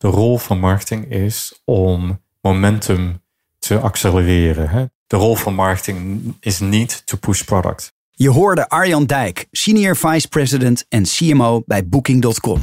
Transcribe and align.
de 0.00 0.08
rol 0.08 0.38
van 0.38 0.58
marketing 0.58 1.10
is 1.10 1.60
om 1.64 2.20
momentum 2.40 3.22
te 3.58 3.78
accelereren. 3.78 4.68
Hè? 4.68 4.84
De 5.06 5.16
rol 5.16 5.34
van 5.34 5.54
marketing 5.54 6.34
is 6.40 6.60
niet 6.60 7.02
to 7.06 7.16
push 7.16 7.42
product. 7.42 7.92
Je 8.10 8.30
hoorde 8.30 8.68
Arjan 8.68 9.04
Dijk, 9.04 9.46
Senior 9.50 9.96
Vice 9.96 10.28
President 10.28 10.84
en 10.88 11.02
CMO 11.02 11.62
bij 11.66 11.88
Booking.com. 11.88 12.62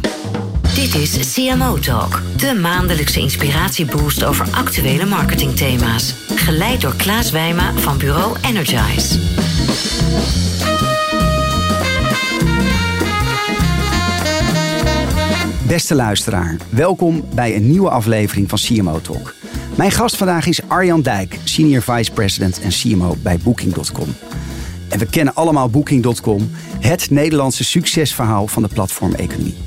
Dit 0.75 0.95
is 0.95 1.33
CMO 1.33 1.79
Talk, 1.79 2.21
de 2.37 2.53
maandelijkse 2.53 3.19
inspiratieboost 3.19 4.23
over 4.23 4.47
actuele 4.51 5.05
marketingthema's. 5.05 6.13
Geleid 6.27 6.81
door 6.81 6.95
Klaas 6.95 7.31
Wijma 7.31 7.73
van 7.73 7.97
bureau 7.97 8.37
Energize. 8.41 9.19
Beste 15.67 15.95
luisteraar, 15.95 16.57
welkom 16.69 17.23
bij 17.33 17.55
een 17.55 17.69
nieuwe 17.69 17.89
aflevering 17.89 18.49
van 18.49 18.57
CMO 18.57 19.01
Talk. 19.01 19.33
Mijn 19.75 19.91
gast 19.91 20.15
vandaag 20.15 20.47
is 20.47 20.61
Arjan 20.67 21.01
Dijk, 21.01 21.37
Senior 21.43 21.81
Vice 21.81 22.11
President 22.11 22.61
en 22.61 22.69
CMO 22.69 23.15
bij 23.23 23.37
Booking.com. 23.37 24.15
En 24.89 24.99
we 24.99 25.05
kennen 25.05 25.35
allemaal 25.35 25.69
Booking.com, 25.69 26.49
het 26.79 27.09
Nederlandse 27.09 27.63
succesverhaal 27.63 28.47
van 28.47 28.61
de 28.61 28.67
platformeconomie. 28.67 29.57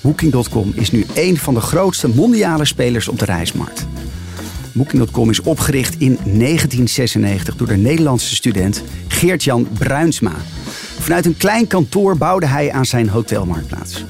Booking.com 0.00 0.72
is 0.74 0.90
nu 0.90 1.06
een 1.14 1.36
van 1.36 1.54
de 1.54 1.60
grootste 1.60 2.08
mondiale 2.08 2.64
spelers 2.64 3.08
op 3.08 3.18
de 3.18 3.24
reismarkt. 3.24 3.86
Booking.com 4.72 5.30
is 5.30 5.40
opgericht 5.40 5.94
in 5.98 6.18
1996 6.24 7.56
door 7.56 7.66
de 7.66 7.76
Nederlandse 7.76 8.34
student 8.34 8.82
Geert-Jan 9.08 9.68
Bruinsma. 9.78 10.34
Vanuit 10.98 11.26
een 11.26 11.36
klein 11.36 11.66
kantoor 11.66 12.16
bouwde 12.16 12.46
hij 12.46 12.72
aan 12.72 12.86
zijn 12.86 13.08
hotelmarktplaats. 13.08 14.04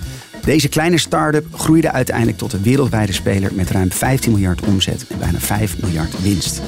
Deze 0.47 0.69
kleine 0.69 0.99
start-up 0.99 1.47
groeide 1.55 1.93
uiteindelijk 1.93 2.39
tot 2.39 2.53
een 2.53 2.63
wereldwijde 2.63 3.13
speler 3.13 3.51
met 3.55 3.71
ruim 3.71 3.93
15 3.93 4.33
miljard 4.33 4.61
omzet 4.61 5.07
en 5.09 5.19
bijna 5.19 5.39
5 5.39 5.81
miljard 5.81 6.23
winst. 6.23 6.61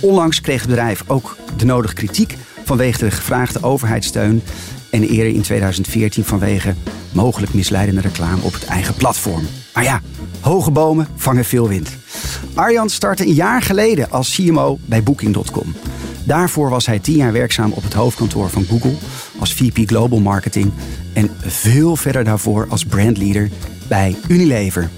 Onlangs 0.00 0.40
kreeg 0.40 0.60
het 0.60 0.68
bedrijf 0.68 1.04
ook 1.06 1.36
de 1.56 1.64
nodige 1.64 1.94
kritiek 1.94 2.36
vanwege 2.64 2.98
de 2.98 3.10
gevraagde 3.10 3.62
overheidssteun 3.62 4.42
en 4.90 5.02
eerder 5.02 5.34
in 5.34 5.42
2014 5.42 6.24
vanwege 6.24 6.74
mogelijk 7.12 7.54
misleidende 7.54 8.00
reclame 8.00 8.42
op 8.42 8.52
het 8.52 8.64
eigen 8.64 8.94
platform. 8.94 9.46
Maar 9.74 9.84
ja, 9.84 10.00
hoge 10.40 10.70
bomen 10.70 11.08
vangen 11.16 11.44
veel 11.44 11.68
wind. 11.68 11.90
Arjan 12.54 12.90
startte 12.90 13.26
een 13.26 13.34
jaar 13.34 13.62
geleden 13.62 14.10
als 14.10 14.34
CMO 14.34 14.78
bij 14.84 15.02
Booking.com. 15.02 15.74
Daarvoor 16.24 16.70
was 16.70 16.86
hij 16.86 16.98
tien 16.98 17.16
jaar 17.16 17.32
werkzaam 17.32 17.72
op 17.72 17.82
het 17.82 17.92
hoofdkantoor 17.92 18.48
van 18.48 18.64
Google 18.64 18.94
als 19.42 19.54
VP 19.54 19.88
Global 19.88 20.20
Marketing 20.20 20.72
en 21.12 21.30
veel 21.40 21.96
verder 21.96 22.24
daarvoor 22.24 22.66
als 22.68 22.84
brandleader 22.84 23.50
bij 23.88 24.16
Unilever. 24.28 24.90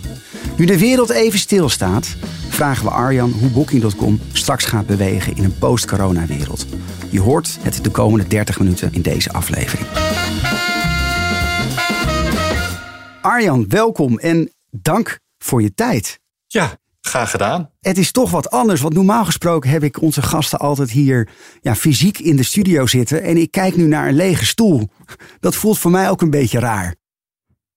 Nu 0.57 0.65
de 0.65 0.79
wereld 0.79 1.11
even 1.11 1.39
stilstaat, 1.39 2.17
vragen 2.49 2.85
we 2.85 2.91
Arjan 2.91 3.31
hoe 3.31 3.49
Booking.com 3.49 4.21
straks 4.33 4.65
gaat 4.65 4.87
bewegen 4.87 5.37
in 5.37 5.45
een 5.45 5.59
post-corona 5.59 6.27
wereld. 6.27 6.67
Je 7.11 7.21
hoort 7.21 7.59
het 7.61 7.85
de 7.85 7.91
komende 7.91 8.27
30 8.27 8.59
minuten 8.59 8.93
in 8.93 9.03
deze 9.03 9.33
aflevering. 9.33 9.87
Arjan, 13.21 13.69
welkom 13.69 14.19
en 14.19 14.53
dank 14.71 15.19
voor 15.39 15.63
je 15.63 15.75
tijd. 15.75 16.21
Ja, 16.47 16.79
graag 17.07 17.31
gedaan. 17.31 17.71
Het 17.81 17.99
is 17.99 18.11
toch 18.11 18.31
wat 18.31 18.51
anders, 18.51 18.81
want 18.81 18.95
normaal 18.95 19.25
gesproken 19.25 19.71
heb 19.71 19.83
ik 19.83 20.01
onze 20.01 20.23
gasten 20.23 20.59
altijd 20.59 20.91
hier 20.91 21.29
ja, 21.61 21.75
fysiek 21.75 22.19
in 22.19 22.37
de 22.37 22.43
studio 22.43 22.87
zitten. 22.87 23.23
En 23.23 23.37
ik 23.37 23.51
kijk 23.51 23.77
nu 23.77 23.87
naar 23.87 24.09
een 24.09 24.15
lege 24.15 24.45
stoel. 24.45 24.89
Dat 25.41 25.55
voelt 25.55 25.79
voor 25.79 25.91
mij 25.91 26.11
ook 26.11 26.23
een 26.23 26.31
beetje 26.31 26.59
raar. 26.59 26.95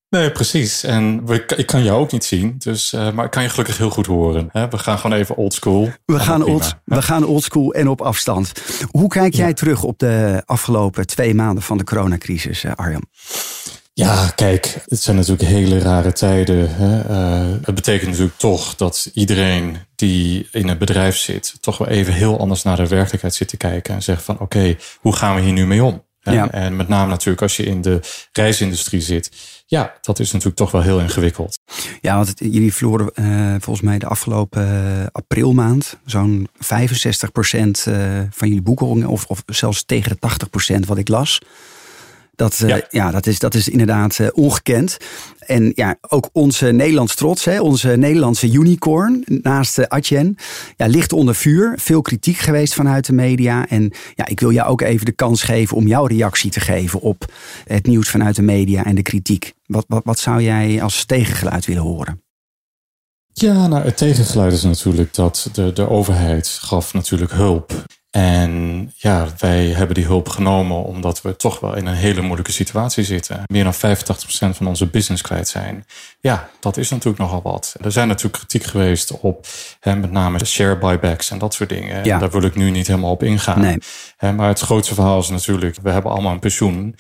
Nee, 0.10 0.32
precies. 0.32 0.84
En 0.84 1.26
we, 1.26 1.46
ik 1.56 1.66
kan 1.66 1.84
jou 1.84 2.00
ook 2.00 2.12
niet 2.12 2.24
zien, 2.24 2.56
dus, 2.58 2.94
uh, 2.94 3.12
maar 3.12 3.26
ik 3.26 3.32
kan 3.32 3.44
je 3.44 3.50
gelukkig 3.50 3.78
heel 3.78 3.90
goed 3.90 4.06
horen. 4.06 4.50
Hè? 4.52 4.68
We 4.68 4.78
gaan 4.78 5.00
gewoon 5.00 5.18
even 5.18 5.36
oldschool. 5.36 5.92
We, 6.06 6.20
gaan 6.20 6.44
old, 6.44 6.76
we 6.84 7.02
gaan 7.02 7.26
oldschool 7.26 7.74
en 7.74 7.88
op 7.88 8.02
afstand. 8.02 8.52
Hoe 8.92 9.10
kijk 9.10 9.34
jij 9.34 9.54
terug 9.54 9.84
op 9.84 10.00
de 10.00 10.44
afgelopen 10.46 11.08
twee 11.08 11.34
maanden 11.34 11.64
van 11.64 11.78
de 11.78 11.84
coronacrisis, 11.84 12.64
uh, 12.64 12.72
Arjan? 12.76 13.04
Ja, 13.98 14.32
kijk, 14.36 14.78
het 14.86 15.02
zijn 15.02 15.16
natuurlijk 15.16 15.50
hele 15.50 15.80
rare 15.80 16.14
tijden. 16.14 16.76
Hè? 16.76 17.10
Uh, 17.10 17.56
het 17.62 17.76
betekent 17.76 18.10
natuurlijk 18.10 18.38
toch 18.38 18.76
dat 18.76 19.10
iedereen 19.14 19.78
die 19.96 20.48
in 20.52 20.68
het 20.68 20.78
bedrijf 20.78 21.18
zit, 21.18 21.54
toch 21.60 21.78
wel 21.78 21.88
even 21.88 22.14
heel 22.14 22.40
anders 22.40 22.64
naar 22.64 22.76
de 22.76 22.88
werkelijkheid 22.88 23.36
zit 23.36 23.48
te 23.48 23.58
kijken 23.58 23.96
en 23.96 24.04
zegt 24.04 24.24
van 24.24 24.36
oké, 24.36 24.44
okay, 24.44 24.78
hoe 25.00 25.16
gaan 25.16 25.36
we 25.36 25.42
hier 25.42 25.54
nu 25.54 25.68
mee 25.68 25.84
om? 25.84 26.06
Ja. 26.22 26.52
En 26.52 26.76
met 26.76 26.88
name 26.88 27.10
natuurlijk 27.10 27.42
als 27.42 27.58
je 27.58 27.64
in 27.64 27.82
de 27.82 28.00
reisindustrie 28.32 29.02
zit. 29.02 29.32
Ja, 29.66 29.94
dat 30.02 30.20
is 30.20 30.32
natuurlijk 30.32 30.58
toch 30.58 30.72
wel 30.72 30.82
heel 30.82 31.00
ingewikkeld. 31.00 31.60
Ja, 32.02 32.16
want 32.16 32.28
het, 32.28 32.40
jullie 32.40 32.74
verloren 32.74 33.12
uh, 33.16 33.56
volgens 33.60 33.86
mij 33.86 34.00
de 34.00 34.08
afgelopen 34.08 34.68
uh, 34.68 35.06
aprilmaand 35.12 35.98
zo'n 36.06 36.48
65% 36.56 36.60
uh, 36.60 37.64
van 38.30 38.48
jullie 38.48 38.62
boekingen, 38.62 39.08
of, 39.08 39.26
of 39.26 39.44
zelfs 39.46 39.86
tegen 39.86 40.18
de 40.20 40.30
80% 40.76 40.80
wat 40.88 40.98
ik 40.98 41.08
las. 41.08 41.40
Dat, 42.38 42.58
ja. 42.58 42.82
ja. 42.90 43.12
dat, 43.12 43.28
is, 43.28 43.40
dat 43.40 43.54
is 43.54 43.70
inderdaad 43.70 44.32
ongekend. 44.34 44.98
En 45.40 45.72
ja, 45.76 45.98
ook 46.02 46.30
onze 46.32 46.66
Nederlands 46.66 47.16
trots, 47.16 47.46
hè, 47.46 47.60
onze 47.62 47.88
Nederlandse 47.88 48.52
unicorn 48.52 49.24
naast 49.26 49.80
uh, 49.80 49.86
Atjen, 49.86 50.36
ja, 50.76 50.86
ligt 50.86 51.14
onder 51.14 51.36
vuur. 51.36 51.74
Veel 51.80 52.02
kritiek 52.02 52.38
geweest 52.38 52.74
vanuit 52.74 53.06
de 53.06 53.14
media. 53.14 53.68
En 53.68 53.92
ja, 54.16 54.26
ik 54.26 54.40
wil 54.40 54.52
jou 54.52 54.70
ook 54.70 54.82
even 54.82 55.06
de 55.06 55.12
kans 55.12 55.44
geven 55.44 55.78
om 55.78 55.88
jouw 55.88 56.06
reactie 56.06 56.52
te 56.52 56.60
geven 56.60 57.00
op 57.00 57.34
het 57.66 57.86
nieuws 57.86 58.10
vanuit 58.10 58.36
de 58.36 58.42
media 58.42 58.86
en 58.86 58.96
de 58.96 59.02
kritiek. 59.02 59.54
Wat, 59.66 59.86
wat, 59.88 60.02
wat 60.06 60.20
zou 60.20 60.42
jij 60.42 60.82
als 60.82 61.06
tegengeluid 61.06 61.66
willen 61.66 61.84
horen? 61.84 62.22
Ja, 63.34 63.68
nou, 63.68 63.84
het 63.84 63.98
tegengeluid 63.98 64.54
is 64.54 64.64
natuurlijk 64.64 65.14
dat 65.14 65.50
de, 65.54 65.74
de 65.74 65.90
overheid 65.90 66.48
gaf 66.48 66.94
natuurlijk 66.94 67.32
hulp 67.32 67.74
en 68.10 68.92
ja, 68.96 69.28
wij 69.38 69.66
hebben 69.66 69.96
die 69.96 70.06
hulp 70.06 70.30
genomen 70.30 70.84
omdat 70.84 71.22
we 71.22 71.36
toch 71.36 71.60
wel 71.60 71.76
in 71.76 71.86
een 71.86 71.96
hele 71.96 72.22
moeilijke 72.22 72.52
situatie 72.52 73.04
zitten. 73.04 73.44
Meer 73.46 73.64
dan 73.64 73.74
85% 73.74 73.78
van 74.56 74.68
onze 74.68 74.86
business 74.86 75.22
kwijt 75.22 75.48
zijn. 75.48 75.86
Ja, 76.20 76.50
dat 76.60 76.78
is 76.78 76.90
natuurlijk 76.90 77.18
nogal 77.18 77.42
wat. 77.42 77.76
Er 77.82 77.92
zijn 77.92 78.08
natuurlijk 78.08 78.38
kritiek 78.38 78.64
geweest 78.64 79.20
op 79.20 79.48
hè, 79.80 79.96
met 79.96 80.12
name 80.12 80.46
share 80.46 80.78
buybacks 80.78 81.32
en 81.32 81.38
dat 81.38 81.54
soort 81.54 81.70
dingen. 81.70 82.06
Ja. 82.06 82.20
Daar 82.20 82.32
wil 82.32 82.42
ik 82.42 82.56
nu 82.56 82.70
niet 82.70 82.88
helemaal 82.88 83.12
op 83.12 83.24
ingaan. 83.24 83.62
Nee. 83.62 84.32
maar 84.34 84.48
het 84.48 84.60
grootste 84.60 84.94
verhaal 84.94 85.20
is 85.20 85.30
natuurlijk, 85.30 85.78
we 85.82 85.90
hebben 85.90 86.12
allemaal 86.12 86.34
een 86.34 86.40
pensioen. 86.40 86.96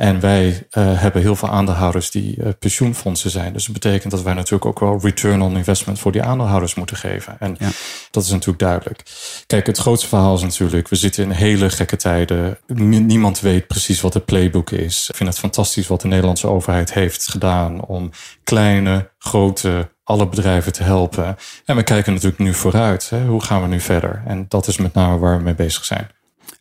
En 0.00 0.20
wij 0.20 0.48
uh, 0.48 1.00
hebben 1.00 1.22
heel 1.22 1.36
veel 1.36 1.48
aandeelhouders 1.48 2.10
die 2.10 2.36
uh, 2.36 2.48
pensioenfondsen 2.58 3.30
zijn. 3.30 3.52
Dus 3.52 3.64
dat 3.64 3.72
betekent 3.72 4.12
dat 4.12 4.22
wij 4.22 4.34
natuurlijk 4.34 4.64
ook 4.64 4.80
wel 4.80 5.00
return 5.02 5.42
on 5.42 5.56
investment 5.56 5.98
voor 5.98 6.12
die 6.12 6.22
aandeelhouders 6.22 6.74
moeten 6.74 6.96
geven. 6.96 7.36
En 7.38 7.56
ja. 7.58 7.68
dat 8.10 8.24
is 8.24 8.30
natuurlijk 8.30 8.58
duidelijk. 8.58 9.02
Kijk, 9.46 9.66
het 9.66 9.78
grootste 9.78 10.08
verhaal 10.08 10.34
is 10.34 10.42
natuurlijk, 10.42 10.88
we 10.88 10.96
zitten 10.96 11.24
in 11.24 11.30
hele 11.30 11.70
gekke 11.70 11.96
tijden. 11.96 12.58
Niemand 12.66 13.40
weet 13.40 13.66
precies 13.66 14.00
wat 14.00 14.14
het 14.14 14.24
playbook 14.24 14.70
is. 14.70 15.08
Ik 15.08 15.16
vind 15.16 15.28
het 15.28 15.38
fantastisch 15.38 15.86
wat 15.86 16.00
de 16.00 16.08
Nederlandse 16.08 16.48
overheid 16.48 16.92
heeft 16.92 17.28
gedaan 17.28 17.84
om 17.84 18.10
kleine, 18.44 19.10
grote, 19.18 19.90
alle 20.04 20.28
bedrijven 20.28 20.72
te 20.72 20.82
helpen. 20.82 21.36
En 21.64 21.76
we 21.76 21.82
kijken 21.82 22.12
natuurlijk 22.12 22.42
nu 22.42 22.54
vooruit. 22.54 23.10
Hè? 23.10 23.24
Hoe 23.24 23.44
gaan 23.44 23.62
we 23.62 23.68
nu 23.68 23.80
verder? 23.80 24.22
En 24.26 24.46
dat 24.48 24.66
is 24.66 24.76
met 24.76 24.94
name 24.94 25.18
waar 25.18 25.36
we 25.36 25.42
mee 25.42 25.54
bezig 25.54 25.84
zijn. 25.84 26.08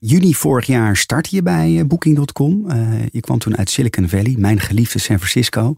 Juni 0.02 0.34
vorig 0.34 0.66
jaar 0.66 0.98
startte 0.98 1.36
je 1.36 1.42
bij 1.42 1.88
Booking.com. 1.88 2.72
Uh, 2.72 3.06
je 3.12 3.20
kwam 3.20 3.40
toen 3.40 3.58
uit 3.58 3.70
Silicon 3.70 4.10
Valley, 4.10 4.36
mijn 4.38 4.60
geliefde 4.60 5.00
San 5.00 5.18
Francisco. 5.18 5.76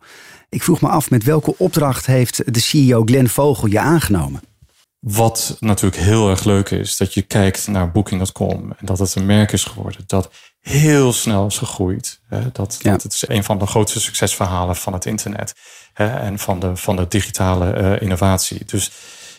Ik 0.50 0.64
vroeg 0.64 0.82
me 0.82 0.88
af, 0.88 1.10
met 1.10 1.24
welke 1.24 1.58
opdracht 1.58 2.06
heeft 2.06 2.54
de 2.54 2.60
CEO 2.60 3.04
Glenn 3.06 3.30
Vogel 3.30 3.68
je 3.68 3.80
aangenomen? 3.80 4.42
Wat 5.00 5.58
natuurlijk 5.60 6.02
heel 6.02 6.30
erg 6.30 6.44
leuk 6.44 6.70
is, 6.70 6.98
dat 6.98 7.14
je 7.14 7.22
kijkt 7.22 7.68
naar 7.68 7.92
Booking.com 7.92 8.72
en 8.78 8.86
dat 8.86 9.00
het 9.00 9.16
een 9.16 9.26
merk 9.26 9.52
is 9.52 9.64
geworden 9.64 10.04
dat 10.06 10.32
heel 10.60 11.14
snel 11.14 11.46
is 11.46 11.58
gegroeid. 11.58 12.20
Dat, 12.52 12.80
ja. 12.82 12.92
dat 12.92 13.04
het 13.04 13.14
is 13.14 13.28
een 13.28 13.44
van 13.44 13.58
de 13.58 13.66
grootste 13.66 14.00
succesverhalen 14.00 14.76
van 14.76 14.94
het 14.94 15.06
internet 15.06 15.54
en 15.94 16.40
van 16.40 16.60
de, 16.60 16.76
van 16.76 16.96
de 16.96 17.06
digitale 17.08 17.78
uh, 17.78 18.02
innovatie. 18.02 18.66
Dus 18.66 18.92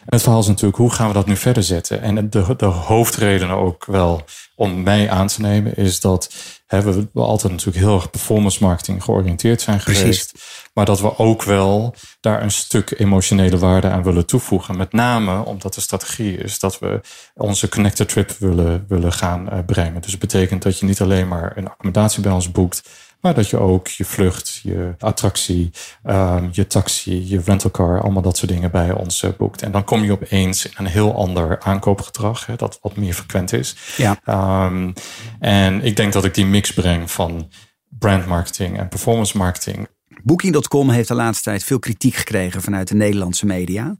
het 0.05 0.23
verhaal 0.23 0.41
is 0.41 0.47
natuurlijk, 0.47 0.77
hoe 0.77 0.93
gaan 0.93 1.09
we 1.09 1.15
dat 1.15 1.27
nu 1.27 1.37
verder 1.37 1.63
zetten? 1.63 2.03
En 2.03 2.31
de, 2.31 2.55
de 2.57 2.65
hoofdreden 2.65 3.51
ook 3.51 3.85
wel 3.85 4.25
om 4.55 4.83
mij 4.83 5.11
aan 5.11 5.27
te 5.27 5.41
nemen, 5.41 5.77
is 5.77 6.01
dat 6.01 6.35
hè, 6.67 6.83
we 6.83 7.09
altijd 7.15 7.53
natuurlijk 7.53 7.85
heel 7.85 7.95
erg 7.95 8.11
performance 8.11 8.65
marketing 8.65 9.05
georiënteerd 9.05 9.61
zijn 9.61 9.81
geweest. 9.81 10.03
Precies. 10.33 10.33
Maar 10.75 10.85
dat 10.85 11.01
we 11.01 11.19
ook 11.19 11.43
wel 11.43 11.95
daar 12.21 12.43
een 12.43 12.51
stuk 12.51 12.95
emotionele 12.99 13.59
waarde 13.59 13.89
aan 13.89 14.03
willen 14.03 14.27
toevoegen. 14.27 14.77
Met 14.77 14.93
name 14.93 15.45
omdat 15.45 15.75
de 15.75 15.81
strategie 15.81 16.37
is 16.37 16.59
dat 16.59 16.79
we 16.79 17.01
onze 17.35 17.69
connected 17.69 18.09
trip 18.09 18.31
willen, 18.39 18.85
willen 18.89 19.13
gaan 19.13 19.49
uh, 19.53 19.59
brengen. 19.67 20.01
Dus 20.01 20.11
dat 20.11 20.21
betekent 20.21 20.63
dat 20.63 20.79
je 20.79 20.87
niet 20.87 21.01
alleen 21.01 21.29
maar 21.29 21.57
een 21.57 21.69
accommodatie 21.69 22.23
bij 22.23 22.33
ons 22.33 22.51
boekt, 22.51 22.83
maar 23.23 23.35
dat 23.35 23.49
je 23.49 23.59
ook 23.59 23.89
je 23.89 24.05
vlucht, 24.05 24.61
je 24.63 24.95
attractie, 24.99 25.71
um, 26.05 26.49
je 26.53 26.67
taxi, 26.67 27.29
je 27.29 27.41
rentalcar, 27.45 28.03
allemaal 28.03 28.23
dat 28.23 28.37
soort 28.37 28.51
dingen 28.51 28.71
bij 28.71 28.93
ons 28.93 29.23
uh, 29.23 29.31
boekt. 29.39 29.63
En 29.63 29.73
dan 29.73 29.85
kom 29.85 30.05
je 30.05 30.13
opeens 30.13 30.67
in 30.67 30.73
een 30.77 30.87
heel 30.87 31.15
ander 31.15 31.61
aankoopgedrag, 31.61 32.47
hè, 32.47 32.57
dat 32.57 32.79
wat 32.83 32.97
meer 32.97 33.15
frequent 33.15 33.53
is. 33.53 33.77
Ja. 33.97 34.21
Um, 34.67 34.93
en 35.41 35.83
ik 35.83 35.97
denk 35.97 36.13
dat 36.13 36.25
ik 36.25 36.35
die 36.35 36.47
mix 36.47 36.73
breng 36.73 37.11
van 37.11 37.51
brand 37.89 38.27
marketing 38.27 38.79
en 38.79 38.89
performance 38.89 39.37
marketing 39.37 39.89
Booking.com 40.25 40.91
heeft 40.91 41.09
de 41.09 41.15
laatste 41.15 41.43
tijd 41.43 41.65
veel 41.65 41.79
kritiek 41.79 42.15
gekregen 42.15 42.63
vanuit 42.63 42.89
de 42.89 42.95
Nederlandse 42.95 43.47
media. 43.47 43.97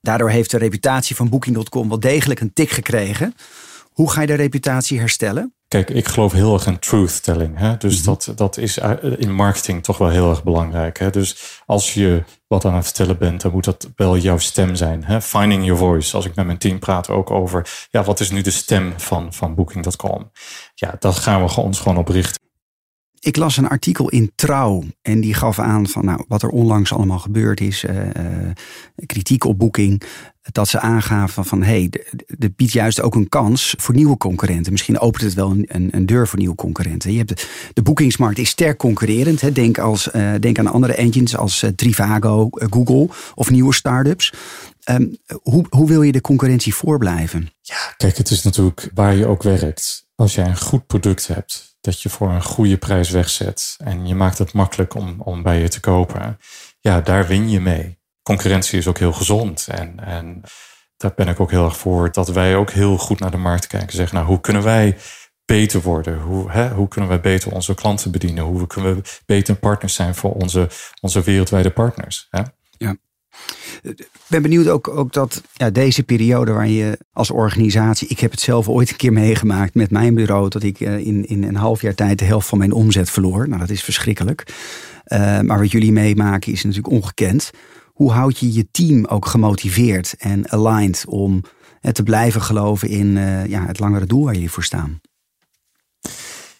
Daardoor 0.00 0.30
heeft 0.30 0.50
de 0.50 0.58
reputatie 0.58 1.16
van 1.16 1.28
Booking.com 1.28 1.88
wel 1.88 2.00
degelijk 2.00 2.40
een 2.40 2.52
tik 2.52 2.70
gekregen. 2.70 3.34
Hoe 3.92 4.10
ga 4.10 4.20
je 4.20 4.26
de 4.26 4.34
reputatie 4.34 4.98
herstellen? 4.98 5.54
Kijk, 5.72 5.90
ik 5.90 6.08
geloof 6.08 6.32
heel 6.32 6.54
erg 6.54 6.66
in 6.66 6.78
truth 6.78 7.22
telling. 7.22 7.58
Hè? 7.58 7.76
Dus 7.76 7.96
Mhm. 7.96 8.04
dat, 8.04 8.32
dat 8.34 8.56
is 8.56 8.78
in 9.16 9.34
marketing 9.34 9.82
toch 9.82 9.98
wel 9.98 10.08
heel 10.08 10.30
erg 10.30 10.44
belangrijk. 10.44 10.98
Hè? 10.98 11.10
Dus 11.10 11.60
als 11.66 11.94
je 11.94 12.24
wat 12.46 12.64
aan 12.64 12.74
het 12.74 12.84
vertellen 12.84 13.18
bent, 13.18 13.40
dan 13.40 13.52
moet 13.52 13.64
dat 13.64 13.90
wel 13.96 14.16
jouw 14.16 14.38
stem 14.38 14.74
zijn. 14.74 15.04
Hè? 15.04 15.20
Finding 15.20 15.64
your 15.64 15.78
voice. 15.78 16.16
Als 16.16 16.24
ik 16.24 16.34
met 16.34 16.46
mijn 16.46 16.58
team 16.58 16.78
praat 16.78 17.08
ook 17.08 17.30
over, 17.30 17.86
ja, 17.90 18.02
wat 18.04 18.20
is 18.20 18.30
nu 18.30 18.40
de 18.40 18.50
stem 18.50 18.92
van, 18.96 19.32
van 19.32 19.54
Booking.com? 19.54 20.30
Ja, 20.74 20.96
dat 20.98 21.16
gaan 21.16 21.44
we 21.44 21.56
ons 21.60 21.80
gewoon 21.80 21.98
op 21.98 22.08
richten. 22.08 22.40
Ik 23.20 23.36
las 23.36 23.56
een 23.56 23.68
artikel 23.68 24.08
in 24.08 24.32
Trouw 24.34 24.82
en 25.02 25.20
die 25.20 25.34
gaf 25.34 25.58
aan 25.58 25.86
van 25.86 26.04
nou, 26.04 26.24
wat 26.28 26.42
er 26.42 26.48
onlangs 26.48 26.92
allemaal 26.92 27.18
gebeurd 27.18 27.60
is. 27.60 27.84
eh, 27.84 28.16
eh, 28.16 28.54
kritiek 29.06 29.44
op 29.44 29.58
Booking. 29.58 30.02
Dat 30.52 30.68
ze 30.68 30.80
aangaven 30.80 31.44
van 31.44 31.62
hé, 31.62 31.66
hey, 31.66 31.90
dit 32.26 32.56
biedt 32.56 32.72
juist 32.72 33.00
ook 33.00 33.14
een 33.14 33.28
kans 33.28 33.74
voor 33.78 33.94
nieuwe 33.94 34.16
concurrenten. 34.16 34.72
Misschien 34.72 34.98
opent 34.98 35.22
het 35.22 35.34
wel 35.34 35.50
een, 35.50 35.88
een, 35.90 36.06
deur 36.06 36.28
voor 36.28 36.38
nieuwe 36.38 36.54
concurrenten. 36.54 37.12
Je 37.12 37.18
hebt 37.18 37.46
de, 37.72 37.82
boekingsmarkt 37.82 38.38
is 38.38 38.48
sterk 38.48 38.78
concurrerend. 38.78 39.40
Hè. 39.40 39.52
Denk, 39.52 39.78
als, 39.78 40.10
eh, 40.10 40.32
denk 40.40 40.58
aan 40.58 40.66
andere 40.66 40.94
engines 40.94 41.36
als 41.36 41.62
eh, 41.62 41.70
Trivago, 41.70 42.48
eh, 42.48 42.66
Google 42.70 43.08
of 43.34 43.50
nieuwe 43.50 43.74
start-ups. 43.74 44.32
Ehm, 44.82 45.06
hoe, 45.42 45.66
hoe 45.68 45.88
wil 45.88 46.02
je 46.02 46.12
de 46.12 46.20
concurrentie 46.20 46.74
voorblijven? 46.74 47.50
Ja, 47.60 47.94
kijk, 47.96 48.16
het 48.16 48.30
is 48.30 48.42
natuurlijk 48.42 48.90
waar 48.94 49.14
je 49.14 49.26
ook 49.26 49.42
werkt. 49.42 50.06
Als 50.14 50.34
jij 50.34 50.46
een 50.46 50.58
goed 50.58 50.86
product 50.86 51.26
hebt, 51.26 51.76
dat 51.80 52.00
je 52.00 52.08
voor 52.08 52.30
een 52.30 52.42
goede 52.42 52.76
prijs 52.76 53.10
wegzet 53.10 53.74
en 53.78 54.06
je 54.06 54.14
maakt 54.14 54.38
het 54.38 54.52
makkelijk 54.52 54.94
om, 54.94 55.20
om 55.20 55.42
bij 55.42 55.60
je 55.60 55.68
te 55.68 55.80
kopen, 55.80 56.38
ja, 56.80 57.00
daar 57.00 57.26
win 57.26 57.50
je 57.50 57.60
mee. 57.60 58.00
Concurrentie 58.22 58.78
is 58.78 58.86
ook 58.86 58.98
heel 58.98 59.12
gezond 59.12 59.66
en, 59.70 60.00
en 60.04 60.42
daar 60.96 61.12
ben 61.14 61.28
ik 61.28 61.40
ook 61.40 61.50
heel 61.50 61.64
erg 61.64 61.76
voor 61.76 62.12
dat 62.12 62.28
wij 62.28 62.56
ook 62.56 62.70
heel 62.70 62.98
goed 62.98 63.18
naar 63.18 63.30
de 63.30 63.36
markt 63.36 63.66
kijken. 63.66 63.96
Zeggen, 63.96 64.16
nou, 64.16 64.28
hoe 64.28 64.40
kunnen 64.40 64.62
wij 64.62 64.96
beter 65.44 65.80
worden? 65.80 66.20
Hoe, 66.20 66.50
hè, 66.50 66.70
hoe 66.70 66.88
kunnen 66.88 67.10
wij 67.10 67.20
beter 67.20 67.52
onze 67.52 67.74
klanten 67.74 68.10
bedienen? 68.10 68.44
Hoe 68.44 68.66
kunnen 68.66 68.94
we 68.94 69.02
beter 69.26 69.54
partners 69.54 69.94
zijn 69.94 70.14
voor 70.14 70.32
onze, 70.32 70.68
onze 71.00 71.22
wereldwijde 71.22 71.70
partners? 71.70 72.26
Ja. 72.30 72.54
Ik 73.82 74.08
ben 74.26 74.42
benieuwd 74.42 74.68
ook, 74.68 74.88
ook 74.88 75.12
dat 75.12 75.42
ja, 75.52 75.70
deze 75.70 76.02
periode 76.02 76.52
waar 76.52 76.68
je 76.68 76.98
als 77.12 77.30
organisatie... 77.30 78.08
Ik 78.08 78.20
heb 78.20 78.30
het 78.30 78.40
zelf 78.40 78.68
ooit 78.68 78.90
een 78.90 78.96
keer 78.96 79.12
meegemaakt 79.12 79.74
met 79.74 79.90
mijn 79.90 80.14
bureau... 80.14 80.48
dat 80.48 80.62
ik 80.62 80.80
uh, 80.80 80.98
in, 80.98 81.24
in 81.26 81.42
een 81.42 81.56
half 81.56 81.82
jaar 81.82 81.94
tijd 81.94 82.18
de 82.18 82.24
helft 82.24 82.48
van 82.48 82.58
mijn 82.58 82.72
omzet 82.72 83.10
verloor. 83.10 83.48
Nou, 83.48 83.60
dat 83.60 83.70
is 83.70 83.82
verschrikkelijk. 83.82 84.54
Uh, 85.06 85.40
maar 85.40 85.58
wat 85.58 85.70
jullie 85.70 85.92
meemaken 85.92 86.52
is 86.52 86.64
natuurlijk 86.64 86.94
ongekend. 86.94 87.50
Hoe 87.92 88.12
houd 88.12 88.38
je 88.38 88.52
je 88.52 88.70
team 88.70 89.04
ook 89.04 89.26
gemotiveerd 89.26 90.14
en 90.18 90.50
aligned... 90.50 91.04
om 91.06 91.42
uh, 91.82 91.92
te 91.92 92.02
blijven 92.02 92.42
geloven 92.42 92.88
in 92.88 93.12
ja, 93.48 93.66
het 93.66 93.78
langere 93.78 94.06
doel 94.06 94.24
waar 94.24 94.34
jullie 94.34 94.50
voor 94.50 94.64
staan? 94.64 95.00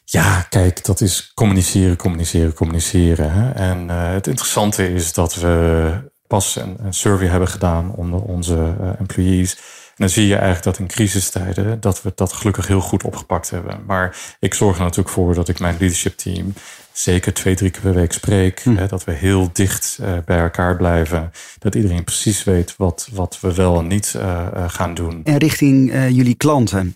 Ja, 0.05 0.47
kijk, 0.49 0.85
dat 0.85 1.01
is 1.01 1.33
communiceren, 1.35 1.97
communiceren, 1.97 2.55
communiceren. 2.55 3.33
Hè? 3.33 3.51
En 3.51 3.89
het 3.89 4.27
interessante 4.27 4.93
is 4.93 5.13
dat 5.13 5.35
we 5.35 6.11
pas 6.27 6.57
een, 6.57 6.77
een, 6.85 6.95
survey 6.95 7.27
hebben 7.27 7.49
gedaan 7.49 7.95
onder 7.95 8.21
onze 8.21 8.77
employees. 8.99 9.55
En 9.93 9.95
dan 9.97 10.09
zie 10.09 10.27
je 10.27 10.35
eigenlijk 10.35 10.65
dat 10.65 10.79
in 10.79 10.87
crisistijden 10.87 11.81
dat 11.81 12.03
we 12.03 12.13
dat 12.15 12.33
gelukkig 12.33 12.67
heel 12.67 12.81
goed 12.81 13.05
opgepakt 13.05 13.51
hebben. 13.51 13.83
Maar 13.87 14.37
ik 14.39 14.55
zorg 14.55 14.77
er 14.77 14.83
natuurlijk 14.83 15.15
voor 15.15 15.35
dat 15.35 15.49
ik 15.49 15.59
mijn 15.59 15.77
leadership 15.79 16.17
team 16.17 16.53
zeker 16.93 17.35
twee, 17.35 17.55
drie 17.55 17.71
keer 17.71 17.81
per 17.81 17.95
week 17.95 18.13
spreek. 18.13 18.61
Hm. 18.61 18.77
Hè, 18.77 18.87
dat 18.87 19.05
we 19.05 19.13
heel 19.13 19.51
dicht 19.53 19.99
uh, 20.01 20.13
bij 20.25 20.39
elkaar 20.39 20.77
blijven. 20.77 21.33
Dat 21.59 21.75
iedereen 21.75 22.05
precies 22.05 22.45
weet 22.45 22.75
wat, 22.77 23.09
wat 23.13 23.39
we 23.41 23.55
wel 23.55 23.79
en 23.79 23.87
niet 23.87 24.15
uh, 24.17 24.47
gaan 24.67 24.95
doen. 24.95 25.21
En 25.25 25.37
richting 25.37 25.93
jullie 25.93 26.35
klanten. 26.35 26.95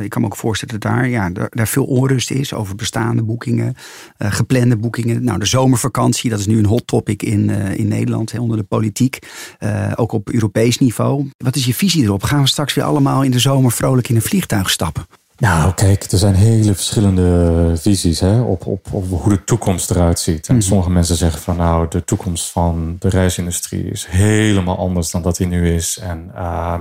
ik 0.00 0.10
kan 0.10 0.20
me 0.20 0.26
ook 0.26 0.36
voorstellen 0.36 0.80
dat 0.80 0.92
daar, 0.92 1.08
ja, 1.08 1.30
daar, 1.30 1.46
daar, 1.50 1.68
veel 1.68 1.84
onrust 1.84 2.30
is 2.30 2.52
over 2.52 2.74
bestaande 2.74 3.22
boekingen, 3.22 3.74
geplande 4.18 4.76
boekingen. 4.76 5.24
Nou, 5.24 5.38
de 5.38 5.46
zomervakantie, 5.46 6.30
dat 6.30 6.38
is 6.38 6.46
nu 6.46 6.58
een 6.58 6.66
hot 6.66 6.86
topic 6.86 7.22
in, 7.22 7.50
in 7.50 7.88
Nederland, 7.88 8.32
hè, 8.32 8.40
onder 8.40 8.56
de 8.56 8.62
politiek. 8.62 9.18
ook 9.94 10.12
op 10.12 10.30
Europees 10.30 10.78
niveau. 10.78 11.30
Wat 11.36 11.56
is 11.56 11.64
je 11.64 11.74
visie 11.74 12.02
erop? 12.02 12.22
Gaan 12.22 12.42
we 12.42 12.48
straks 12.48 12.74
weer 12.74 12.84
allemaal 12.84 13.22
in 13.22 13.30
de 13.30 13.38
zomer 13.38 13.72
vrolijk 13.72 14.08
in 14.08 14.16
een 14.16 14.22
vliegtuig 14.22 14.70
stappen? 14.70 15.06
Nou, 15.38 15.74
kijk, 15.74 16.02
er 16.02 16.18
zijn 16.18 16.34
hele 16.34 16.74
verschillende 16.74 17.72
visies 17.76 18.20
hè, 18.20 18.40
op, 18.40 18.66
op, 18.66 18.92
op 18.92 19.08
hoe 19.08 19.32
de 19.32 19.44
toekomst 19.44 19.90
eruit 19.90 20.18
ziet. 20.18 20.48
En 20.48 20.54
mm 20.54 20.60
-hmm. 20.60 20.68
sommige 20.68 20.90
mensen 20.90 21.16
zeggen 21.16 21.42
van 21.42 21.56
nou, 21.56 21.88
de 21.88 22.04
toekomst 22.04 22.50
van 22.50 22.96
de 22.98 23.08
reisindustrie 23.08 23.84
is 23.84 24.06
helemaal 24.06 24.78
anders 24.78 25.10
dan 25.10 25.22
dat 25.22 25.36
die 25.36 25.46
nu 25.46 25.74
is. 25.74 25.98
En, 25.98 26.30
uh, 26.34 26.78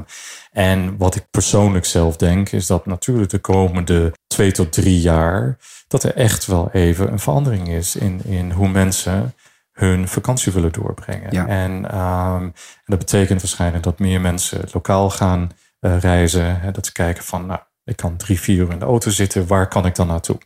en 0.51 0.97
wat 0.97 1.15
ik 1.15 1.25
persoonlijk 1.31 1.85
zelf 1.85 2.15
denk, 2.15 2.51
is 2.51 2.67
dat 2.67 2.85
natuurlijk 2.85 3.29
de 3.29 3.39
komende 3.39 4.13
twee 4.27 4.51
tot 4.51 4.71
drie 4.73 5.01
jaar, 5.01 5.57
dat 5.87 6.03
er 6.03 6.15
echt 6.15 6.45
wel 6.45 6.69
even 6.71 7.11
een 7.11 7.19
verandering 7.19 7.69
is 7.69 7.95
in, 7.95 8.21
in 8.25 8.51
hoe 8.51 8.69
mensen 8.69 9.33
hun 9.71 10.07
vakantie 10.07 10.51
willen 10.51 10.71
doorbrengen. 10.71 11.31
Ja. 11.31 11.47
En, 11.47 11.71
um, 11.71 12.43
en 12.43 12.53
dat 12.85 12.99
betekent 12.99 13.41
waarschijnlijk 13.41 13.83
dat 13.83 13.99
meer 13.99 14.21
mensen 14.21 14.61
lokaal 14.71 15.09
gaan 15.09 15.51
uh, 15.81 15.99
reizen. 15.99 16.59
Hè, 16.59 16.71
dat 16.71 16.85
ze 16.85 16.91
kijken 16.91 17.23
van, 17.23 17.45
nou, 17.45 17.59
ik 17.87 17.95
kan 17.95 18.17
drie, 18.17 18.39
vier 18.39 18.57
uur 18.57 18.71
in 18.71 18.79
de 18.79 18.85
auto 18.85 19.09
zitten. 19.09 19.47
Waar 19.47 19.67
kan 19.67 19.85
ik 19.85 19.95
dan 19.95 20.07
naartoe? 20.07 20.37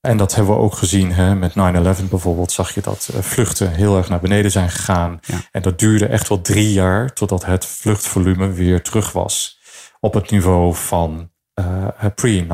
En 0.00 0.16
dat 0.16 0.34
hebben 0.34 0.54
we 0.54 0.60
ook 0.60 0.74
gezien 0.74 1.12
hè, 1.12 1.34
met 1.34 1.50
9-11 1.50 1.54
bijvoorbeeld. 2.10 2.52
Zag 2.52 2.74
je 2.74 2.80
dat 2.80 3.08
uh, 3.14 3.20
vluchten 3.20 3.70
heel 3.70 3.96
erg 3.96 4.08
naar 4.08 4.20
beneden 4.20 4.50
zijn 4.50 4.70
gegaan. 4.70 5.20
Ja. 5.22 5.36
En 5.50 5.62
dat 5.62 5.78
duurde 5.78 6.06
echt 6.06 6.28
wel 6.28 6.40
drie 6.40 6.72
jaar 6.72 7.12
totdat 7.12 7.44
het 7.44 7.66
vluchtvolume 7.66 8.52
weer 8.52 8.82
terug 8.82 9.12
was. 9.12 9.60
Op 10.00 10.14
het 10.14 10.30
niveau 10.30 10.74
van 10.74 11.30
uh, 11.54 11.86
pre-9-11. 12.14 12.46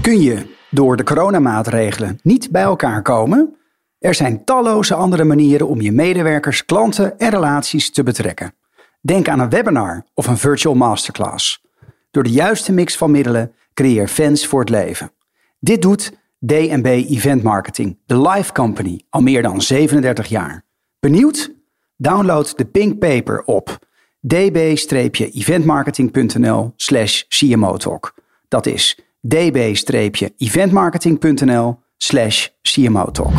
Kun 0.00 0.20
je 0.20 0.56
door 0.70 0.96
de 0.96 1.04
coronamaatregelen 1.04 2.18
niet 2.22 2.50
bij 2.50 2.62
elkaar 2.62 3.02
komen? 3.02 3.56
Er 3.98 4.14
zijn 4.14 4.44
talloze 4.44 4.94
andere 4.94 5.24
manieren 5.24 5.68
om 5.68 5.80
je 5.80 5.92
medewerkers, 5.92 6.64
klanten 6.64 7.18
en 7.18 7.30
relaties 7.30 7.90
te 7.90 8.02
betrekken. 8.02 8.54
Denk 9.04 9.28
aan 9.28 9.40
een 9.40 9.50
webinar 9.50 10.04
of 10.14 10.26
een 10.26 10.38
virtual 10.38 10.74
masterclass. 10.74 11.64
Door 12.10 12.22
de 12.22 12.30
juiste 12.30 12.72
mix 12.72 12.96
van 12.96 13.10
middelen 13.10 13.52
creëer 13.74 14.08
fans 14.08 14.46
voor 14.46 14.60
het 14.60 14.68
leven. 14.68 15.12
Dit 15.58 15.82
doet 15.82 16.12
D&B 16.46 16.86
Event 16.86 17.42
Marketing, 17.42 17.98
de 18.06 18.28
live 18.28 18.52
company, 18.52 19.00
al 19.10 19.20
meer 19.20 19.42
dan 19.42 19.60
37 19.60 20.26
jaar. 20.26 20.64
Benieuwd? 21.00 21.52
Download 21.96 22.56
de 22.56 22.64
pink 22.64 22.98
paper 22.98 23.42
op 23.44 23.78
db-eventmarketing.nl 24.26 26.72
slash 26.76 27.22
cmotalk. 27.28 28.14
Dat 28.48 28.66
is 28.66 28.98
db-eventmarketing.nl 29.20 31.80
slash 31.96 32.48
cmotalk. 32.62 33.32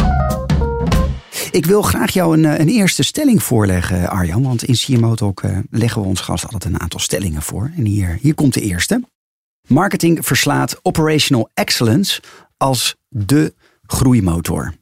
Ik 1.53 1.65
wil 1.65 1.81
graag 1.81 2.11
jou 2.11 2.37
een, 2.37 2.61
een 2.61 2.69
eerste 2.69 3.03
stelling 3.03 3.43
voorleggen, 3.43 4.09
Arjan. 4.09 4.43
Want 4.43 4.63
in 4.63 4.75
CMO 4.75 5.15
Talk 5.15 5.41
uh, 5.41 5.57
leggen 5.69 6.01
we 6.01 6.07
ons 6.07 6.21
gast 6.21 6.43
altijd 6.43 6.65
een 6.65 6.79
aantal 6.79 6.99
stellingen 6.99 7.41
voor. 7.41 7.71
En 7.77 7.85
hier, 7.85 8.17
hier 8.21 8.33
komt 8.33 8.53
de 8.53 8.61
eerste. 8.61 9.03
Marketing 9.67 10.25
verslaat 10.25 10.79
operational 10.81 11.49
excellence 11.53 12.21
als 12.57 12.95
de 13.09 13.53
groeimotor. 13.81 14.73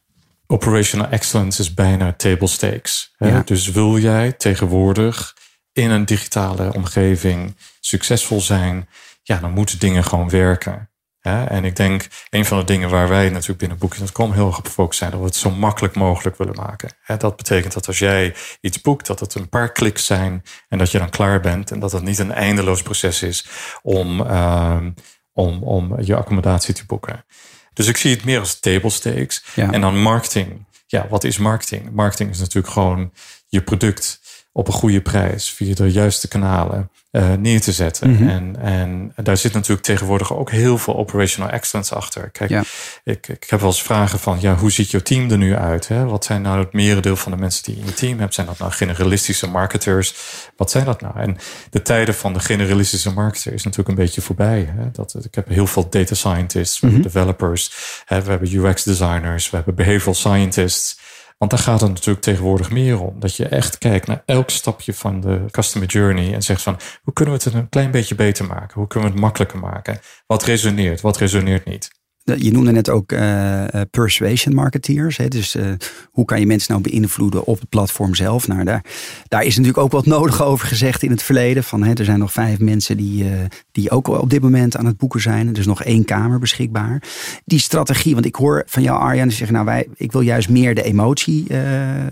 Operational 0.47 1.09
excellence 1.09 1.61
is 1.61 1.73
bijna 1.73 2.13
table 2.13 2.47
stakes. 2.47 3.15
Ja. 3.17 3.41
Dus 3.45 3.71
wil 3.71 3.97
jij 3.97 4.31
tegenwoordig 4.31 5.35
in 5.73 5.89
een 5.89 6.05
digitale 6.05 6.73
omgeving 6.73 7.55
succesvol 7.79 8.41
zijn, 8.41 8.87
ja, 9.23 9.37
dan 9.39 9.51
moeten 9.51 9.79
dingen 9.79 10.03
gewoon 10.03 10.29
werken. 10.29 10.90
Ja, 11.21 11.47
en 11.47 11.65
ik 11.65 11.75
denk, 11.75 12.07
een 12.29 12.45
van 12.45 12.59
de 12.59 12.63
dingen 12.63 12.89
waar 12.89 13.07
wij 13.07 13.29
natuurlijk 13.29 13.59
binnen 13.59 13.77
Booking.com 13.77 14.31
heel 14.31 14.47
erg 14.47 14.57
op 14.57 14.65
gefocust 14.65 14.99
zijn, 14.99 15.11
dat 15.11 15.19
we 15.19 15.25
het 15.25 15.35
zo 15.35 15.51
makkelijk 15.51 15.95
mogelijk 15.95 16.37
willen 16.37 16.55
maken. 16.55 16.93
Ja, 17.05 17.17
dat 17.17 17.35
betekent 17.35 17.73
dat 17.73 17.87
als 17.87 17.99
jij 17.99 18.35
iets 18.61 18.81
boekt, 18.81 19.07
dat 19.07 19.19
het 19.19 19.35
een 19.35 19.49
paar 19.49 19.71
kliks 19.71 20.05
zijn 20.05 20.43
en 20.67 20.77
dat 20.77 20.91
je 20.91 20.97
dan 20.97 21.09
klaar 21.09 21.39
bent. 21.39 21.71
En 21.71 21.79
dat 21.79 21.91
het 21.91 22.03
niet 22.03 22.19
een 22.19 22.31
eindeloos 22.31 22.81
proces 22.81 23.23
is 23.23 23.45
om, 23.81 24.21
uh, 24.21 24.85
om, 25.33 25.63
om 25.63 26.01
je 26.01 26.15
accommodatie 26.15 26.73
te 26.73 26.85
boeken. 26.85 27.25
Dus 27.73 27.87
ik 27.87 27.97
zie 27.97 28.11
het 28.11 28.23
meer 28.23 28.39
als 28.39 28.59
table 28.59 28.89
stakes. 28.89 29.43
Ja. 29.55 29.71
En 29.71 29.81
dan 29.81 30.01
marketing. 30.01 30.65
Ja, 30.87 31.07
wat 31.07 31.23
is 31.23 31.37
marketing? 31.37 31.91
Marketing 31.91 32.29
is 32.29 32.39
natuurlijk 32.39 32.73
gewoon 32.73 33.11
je 33.47 33.61
product 33.61 34.19
op 34.51 34.67
een 34.67 34.73
goede 34.73 35.01
prijs 35.01 35.49
via 35.49 35.73
de 35.73 35.91
juiste 35.91 36.27
kanalen 36.27 36.89
uh, 37.11 37.33
neer 37.33 37.61
te 37.61 37.71
zetten. 37.71 38.09
Mm 38.09 38.17
-hmm. 38.17 38.29
en, 38.29 38.55
en 38.61 39.13
daar 39.23 39.37
zit 39.37 39.53
natuurlijk 39.53 39.81
tegenwoordig 39.81 40.33
ook 40.33 40.51
heel 40.51 40.77
veel 40.77 40.95
operational 40.95 41.49
excellence 41.49 41.95
achter. 41.95 42.29
Kijk, 42.29 42.49
ja. 42.49 42.63
ik, 43.03 43.27
ik 43.27 43.45
heb 43.49 43.59
wel 43.59 43.69
eens 43.69 43.81
vragen 43.81 44.19
van, 44.19 44.37
ja, 44.41 44.55
hoe 44.55 44.71
ziet 44.71 44.91
je 44.91 45.01
team 45.01 45.31
er 45.31 45.37
nu 45.37 45.55
uit? 45.55 45.87
Hè? 45.87 46.05
Wat 46.05 46.25
zijn 46.25 46.41
nou 46.41 46.59
het 46.59 46.73
merendeel 46.73 47.15
van 47.15 47.31
de 47.31 47.37
mensen 47.37 47.63
die 47.63 47.75
je 47.75 47.81
in 47.81 47.87
je 47.87 47.93
team 47.93 48.19
hebt? 48.19 48.33
Zijn 48.33 48.47
dat 48.47 48.57
nou 48.57 48.71
generalistische 48.71 49.47
marketers? 49.47 50.13
Wat 50.55 50.71
zijn 50.71 50.85
dat 50.85 51.01
nou? 51.01 51.19
En 51.19 51.37
de 51.69 51.81
tijden 51.81 52.15
van 52.15 52.33
de 52.33 52.39
generalistische 52.39 53.13
marketer 53.13 53.53
is 53.53 53.63
natuurlijk 53.63 53.89
een 53.89 54.05
beetje 54.05 54.21
voorbij. 54.21 54.73
Hè? 54.75 54.91
Dat, 54.91 55.15
ik 55.23 55.35
heb 55.35 55.47
heel 55.47 55.67
veel 55.67 55.89
data 55.89 56.15
scientists, 56.15 56.79
mm 56.79 56.89
-hmm. 56.89 57.01
developers, 57.01 57.71
hè? 58.05 58.21
we 58.21 58.29
hebben 58.29 58.55
UX 58.55 58.83
designers, 58.83 59.49
we 59.49 59.55
hebben 59.55 59.75
behavioral 59.75 60.13
scientists. 60.13 60.99
Want 61.41 61.53
daar 61.53 61.61
gaat 61.61 61.81
het 61.81 61.89
natuurlijk 61.89 62.25
tegenwoordig 62.25 62.71
meer 62.71 63.01
om. 63.01 63.19
Dat 63.19 63.35
je 63.35 63.47
echt 63.47 63.77
kijkt 63.77 64.07
naar 64.07 64.23
elk 64.25 64.49
stapje 64.49 64.93
van 64.93 65.21
de 65.21 65.45
customer 65.51 65.87
journey 65.87 66.33
en 66.33 66.41
zegt 66.41 66.61
van 66.61 66.79
hoe 67.01 67.13
kunnen 67.13 67.37
we 67.37 67.43
het 67.43 67.53
een 67.53 67.69
klein 67.69 67.91
beetje 67.91 68.15
beter 68.15 68.45
maken? 68.45 68.79
Hoe 68.79 68.87
kunnen 68.87 69.09
we 69.09 69.15
het 69.15 69.23
makkelijker 69.23 69.59
maken? 69.59 69.99
Wat 70.27 70.43
resoneert, 70.43 71.01
wat 71.01 71.17
resoneert 71.17 71.65
niet? 71.65 72.00
Je 72.23 72.51
noemde 72.51 72.71
net 72.71 72.89
ook 72.89 73.11
uh, 73.11 73.63
persuasion 73.91 74.55
marketeers. 74.55 75.17
Hè? 75.17 75.27
Dus 75.27 75.55
uh, 75.55 75.71
hoe 76.11 76.25
kan 76.25 76.39
je 76.39 76.45
mensen 76.45 76.71
nou 76.71 76.83
beïnvloeden 76.89 77.45
op 77.45 77.59
het 77.59 77.69
platform 77.69 78.15
zelf? 78.15 78.47
Nou, 78.47 78.63
daar, 78.63 78.83
daar 79.27 79.43
is 79.43 79.57
natuurlijk 79.57 79.83
ook 79.83 79.91
wat 79.91 80.05
nodig 80.05 80.43
over 80.43 80.67
gezegd 80.67 81.03
in 81.03 81.11
het 81.11 81.23
verleden. 81.23 81.63
Van, 81.63 81.83
hè, 81.83 81.93
er 81.93 82.05
zijn 82.05 82.19
nog 82.19 82.31
vijf 82.31 82.59
mensen 82.59 82.97
die, 82.97 83.23
uh, 83.23 83.29
die 83.71 83.91
ook 83.91 84.07
op 84.07 84.29
dit 84.29 84.41
moment 84.41 84.77
aan 84.77 84.85
het 84.85 84.97
boeken 84.97 85.21
zijn. 85.21 85.55
Is 85.55 85.65
nog 85.65 85.83
één 85.83 86.05
kamer 86.05 86.39
beschikbaar. 86.39 87.03
Die 87.45 87.59
strategie, 87.59 88.13
want 88.13 88.25
ik 88.25 88.35
hoor 88.35 88.63
van 88.65 88.83
jou 88.83 88.99
Arjan 88.99 89.31
zeggen... 89.31 89.53
nou, 89.53 89.65
wij, 89.65 89.87
ik 89.95 90.11
wil 90.11 90.21
juist 90.21 90.49
meer 90.49 90.75
de 90.75 90.83
emotie 90.83 91.47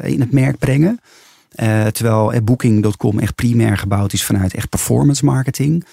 in 0.01 0.19
het 0.19 0.31
merk 0.31 0.57
brengen. 0.57 0.99
terwijl 1.91 2.41
Booking.com 2.43 3.19
echt 3.19 3.35
primair 3.35 3.77
gebouwd 3.77 4.13
is 4.13 4.25
vanuit 4.25 4.53
echt 4.53 4.69
performance 4.69 5.25
marketing... 5.25 5.85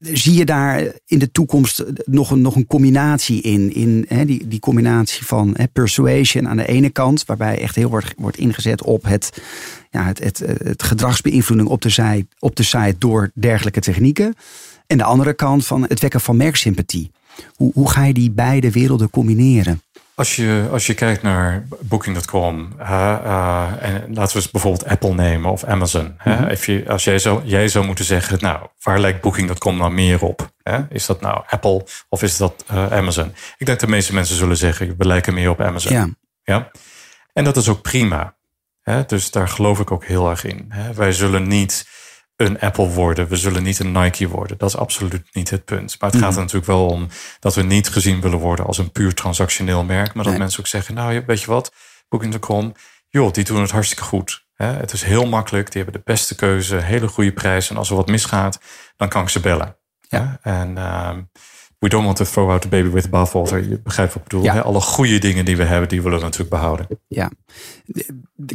Zie 0.00 0.34
je 0.34 0.44
daar 0.44 0.92
in 1.06 1.18
de 1.18 1.30
toekomst 1.30 1.84
nog 2.04 2.30
een, 2.30 2.40
nog 2.40 2.56
een 2.56 2.66
combinatie 2.66 3.40
in? 3.42 3.74
in 3.74 4.04
hè, 4.08 4.24
die, 4.24 4.48
die 4.48 4.60
combinatie 4.60 5.26
van 5.26 5.54
hè, 5.56 5.68
persuasion 5.68 6.48
aan 6.48 6.56
de 6.56 6.66
ene 6.66 6.90
kant, 6.90 7.24
waarbij 7.24 7.60
echt 7.60 7.74
heel 7.74 7.88
wordt, 7.88 8.14
wordt 8.16 8.36
ingezet 8.36 8.82
op 8.82 9.04
het, 9.04 9.42
ja, 9.90 10.06
het, 10.06 10.18
het, 10.18 10.38
het 10.62 10.82
gedragsbeïnvloeding 10.82 11.68
op 11.68 11.82
de, 11.82 11.90
site, 11.90 12.26
op 12.38 12.56
de 12.56 12.62
site 12.62 12.94
door 12.98 13.30
dergelijke 13.34 13.80
technieken. 13.80 14.34
En 14.86 14.98
de 14.98 15.04
andere 15.04 15.34
kant 15.34 15.66
van 15.66 15.82
het 15.82 16.00
wekken 16.00 16.20
van 16.20 16.36
merksympathie. 16.36 17.10
Hoe, 17.54 17.70
hoe 17.74 17.90
ga 17.90 18.04
je 18.04 18.14
die 18.14 18.30
beide 18.30 18.70
werelden 18.70 19.10
combineren? 19.10 19.80
Als 20.16 20.36
je, 20.36 20.68
als 20.70 20.86
je 20.86 20.94
kijkt 20.94 21.22
naar 21.22 21.66
Booking.com, 21.80 22.72
uh, 22.80 23.72
en 23.80 24.14
laten 24.14 24.36
we 24.36 24.42
eens 24.42 24.50
bijvoorbeeld 24.50 24.86
Apple 24.86 25.14
nemen 25.14 25.50
of 25.50 25.64
Amazon. 25.64 26.04
Mm 26.04 26.14
-hmm. 26.16 26.48
je, 26.64 26.84
als 26.88 27.04
jij 27.04 27.18
zou, 27.18 27.44
jij 27.44 27.68
zou 27.68 27.86
moeten 27.86 28.04
zeggen, 28.04 28.38
nou, 28.40 28.66
waar 28.82 29.00
lijkt 29.00 29.20
Booking.com 29.20 29.76
nou 29.76 29.92
meer 29.92 30.22
op? 30.22 30.52
Is 30.88 31.06
dat 31.06 31.20
nou 31.20 31.42
Apple 31.48 31.86
of 32.08 32.22
is 32.22 32.36
dat 32.36 32.64
uh, 32.72 32.92
Amazon? 32.92 33.26
Ik 33.26 33.66
denk 33.66 33.70
dat 33.70 33.80
de 33.80 33.86
meeste 33.86 34.14
mensen 34.14 34.36
zullen 34.36 34.56
zeggen, 34.56 34.94
we 34.98 35.06
lijken 35.06 35.34
meer 35.34 35.50
op 35.50 35.60
Amazon. 35.60 35.92
Ja. 35.92 36.08
ja? 36.42 36.70
En 37.32 37.44
dat 37.44 37.56
is 37.56 37.68
ook 37.68 37.82
prima. 37.82 38.34
Dus 39.06 39.30
daar 39.30 39.48
geloof 39.48 39.80
ik 39.80 39.90
ook 39.90 40.04
heel 40.04 40.30
erg 40.30 40.44
in. 40.44 40.72
Wij 40.94 41.12
zullen 41.12 41.48
niet 41.48 41.86
een 42.36 42.60
Apple 42.60 42.88
worden. 42.88 43.28
We 43.28 43.36
zullen 43.36 43.62
niet 43.62 43.78
een 43.78 43.92
Nike 43.92 44.28
worden. 44.28 44.58
Dat 44.58 44.68
is 44.68 44.76
absoluut 44.76 45.22
niet 45.32 45.50
het 45.50 45.64
punt. 45.64 45.96
Maar 46.00 46.10
het 46.10 46.18
gaat 46.18 46.28
er 46.28 46.32
mhm. 46.32 46.40
natuurlijk 46.40 46.66
wel 46.66 46.86
om 46.86 47.08
dat 47.40 47.54
we 47.54 47.62
niet 47.62 47.88
gezien 47.88 48.20
willen 48.20 48.38
worden 48.38 48.66
als 48.66 48.78
een 48.78 48.92
puur 48.92 49.14
transactioneel 49.14 49.84
merk. 49.84 50.14
Maar 50.14 50.24
dat 50.24 50.38
mensen 50.38 50.60
ook 50.60 50.66
zeggen, 50.66 50.94
nou 50.94 51.22
weet 51.26 51.40
je 51.40 51.46
wat, 51.46 51.72
Booking.com, 52.08 52.74
joh, 53.08 53.32
die 53.32 53.44
doen 53.44 53.60
het 53.60 53.70
hartstikke 53.70 54.04
goed. 54.04 54.46
Het 54.54 54.92
is 54.92 55.02
heel 55.02 55.26
makkelijk, 55.26 55.72
die 55.72 55.82
hebben 55.82 56.00
de 56.00 56.12
beste 56.12 56.34
keuze, 56.34 56.76
hele 56.76 57.08
goede 57.08 57.32
prijs. 57.32 57.70
En 57.70 57.76
als 57.76 57.90
er 57.90 57.96
wat 57.96 58.08
misgaat, 58.08 58.60
dan 58.96 59.08
kan 59.08 59.22
ik 59.22 59.28
ze 59.28 59.40
bellen. 59.40 59.76
Ja. 60.00 60.38
En 60.42 60.70
uh, 60.76 61.16
we 61.84 61.90
don't 61.90 62.04
want 62.04 62.16
to 62.16 62.24
throw 62.24 62.50
out 62.50 62.62
the 62.62 62.68
baby 62.68 62.88
with 62.88 63.02
the 63.02 63.08
bathwater. 63.08 63.68
Je 63.68 63.80
begrijpt 63.82 64.14
wat 64.14 64.22
ik 64.22 64.28
bedoel. 64.28 64.44
Ja. 64.44 64.58
Alle 64.58 64.80
goede 64.80 65.18
dingen 65.18 65.44
die 65.44 65.56
we 65.56 65.64
hebben, 65.64 65.88
die 65.88 66.02
willen 66.02 66.18
we 66.18 66.24
natuurlijk 66.24 66.50
behouden. 66.50 66.86
Ja. 67.08 67.30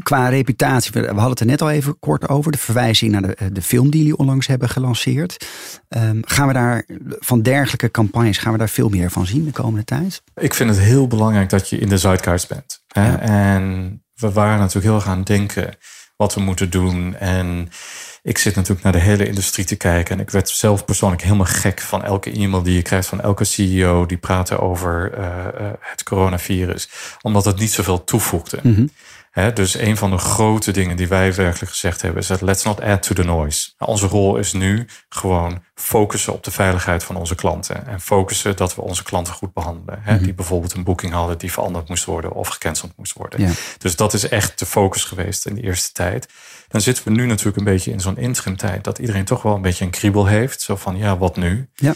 qua 0.03 0.29
reputatie, 0.29 0.91
we 0.91 0.99
hadden 0.99 1.29
het 1.29 1.39
er 1.39 1.45
net 1.45 1.61
al 1.61 1.69
even 1.69 1.99
kort 1.99 2.29
over. 2.29 2.51
De 2.51 2.57
verwijzing 2.57 3.11
naar 3.11 3.21
de, 3.21 3.51
de 3.51 3.61
film 3.61 3.89
die 3.89 3.99
jullie 3.99 4.17
onlangs 4.17 4.47
hebben 4.47 4.69
gelanceerd. 4.69 5.47
Um, 5.87 6.19
gaan 6.21 6.47
we 6.47 6.53
daar 6.53 6.85
van 7.19 7.41
dergelijke 7.41 7.91
campagnes, 7.91 8.37
gaan 8.37 8.51
we 8.51 8.57
daar 8.57 8.69
veel 8.69 8.89
meer 8.89 9.11
van 9.11 9.25
zien 9.25 9.45
de 9.45 9.51
komende 9.51 9.85
tijd? 9.85 10.21
Ik 10.35 10.53
vind 10.53 10.69
het 10.69 10.79
heel 10.79 11.07
belangrijk 11.07 11.49
dat 11.49 11.69
je 11.69 11.77
in 11.77 11.89
de 11.89 11.97
zeitgeist 11.97 12.47
bent. 12.47 12.83
Hè? 12.87 13.15
En 13.15 14.03
we 14.13 14.31
waren 14.31 14.57
natuurlijk 14.57 14.85
heel 14.85 14.95
erg 14.95 15.07
aan 15.07 15.17
het 15.17 15.27
denken 15.27 15.77
wat 16.15 16.33
we 16.33 16.41
moeten 16.41 16.69
doen. 16.69 17.15
En 17.15 17.69
ik 18.29 18.37
zit 18.37 18.55
natuurlijk 18.55 18.83
naar 18.83 18.93
de 18.93 18.99
hele 18.99 19.27
industrie 19.27 19.65
te 19.65 19.75
kijken. 19.75 20.15
En 20.15 20.21
ik 20.21 20.29
werd 20.29 20.49
zelf 20.49 20.85
persoonlijk 20.85 21.21
helemaal 21.21 21.45
gek 21.45 21.81
van 21.81 22.03
elke 22.03 22.31
e-mail 22.31 22.63
die 22.63 22.75
je 22.75 22.81
krijgt 22.81 23.07
van 23.07 23.21
elke 23.21 23.43
CEO 23.43 24.05
die 24.05 24.17
praten 24.17 24.59
over 24.59 25.17
uh, 25.17 25.25
uh, 25.25 25.71
het 25.79 26.03
coronavirus. 26.03 26.89
Omdat 27.21 27.45
het 27.45 27.59
niet 27.59 27.71
zoveel 27.71 28.03
toevoegde. 28.03 28.59
Mm 28.63 28.73
-hmm 28.73 28.89
dus 29.53 29.77
een 29.77 29.97
van 29.97 30.09
de 30.09 30.17
grote 30.17 30.71
dingen 30.71 30.97
die 30.97 31.07
wij 31.07 31.33
werkelijk 31.33 31.71
gezegd 31.71 32.01
hebben 32.01 32.21
is 32.21 32.27
dat 32.27 32.41
let's 32.41 32.63
not 32.63 32.81
add 32.81 33.03
to 33.03 33.13
the 33.13 33.23
noise. 33.23 33.69
Nou, 33.77 33.91
onze 33.91 34.07
rol 34.07 34.37
is 34.37 34.53
nu 34.53 34.87
gewoon 35.09 35.63
focussen 35.75 36.33
op 36.33 36.43
de 36.43 36.51
veiligheid 36.51 37.03
van 37.03 37.15
onze 37.15 37.35
klanten. 37.35 37.87
En 37.87 38.01
focussen 38.01 38.55
dat 38.55 38.75
we 38.75 38.81
onze 38.81 39.03
klanten 39.03 39.33
goed 39.33 39.53
behandelen. 39.53 40.01
Mhm. 40.05 40.23
Die 40.23 40.33
bijvoorbeeld 40.33 40.73
een 40.73 40.83
boeking 40.83 41.13
hadden 41.13 41.37
die 41.37 41.51
veranderd 41.51 41.89
moest 41.89 42.05
worden 42.05 42.31
of 42.31 42.47
gecanceld 42.47 42.91
moest 42.95 43.13
worden. 43.13 43.55
Dus 43.77 43.95
dat 43.95 44.13
is 44.13 44.27
echt 44.27 44.59
de 44.59 44.65
focus 44.65 45.03
geweest 45.03 45.45
in 45.45 45.55
de 45.55 45.61
eerste 45.61 45.91
tijd. 45.91 46.27
Dan 46.69 46.81
zitten 46.81 47.03
we 47.03 47.09
nu 47.09 47.25
natuurlijk 47.25 47.57
een 47.57 47.63
beetje 47.63 47.91
in 47.91 47.99
zo'n 47.99 48.17
interim 48.17 48.57
tijd 48.57 48.83
dat 48.83 48.99
iedereen 48.99 49.25
toch 49.25 49.41
wel 49.41 49.55
een 49.55 49.61
beetje 49.61 49.85
een 49.85 49.91
kriebel 49.91 50.25
heeft. 50.25 50.61
Zo 50.61 50.75
van 50.75 50.97
ja, 50.97 51.17
wat 51.17 51.35
nu? 51.35 51.69
Ja. 51.75 51.93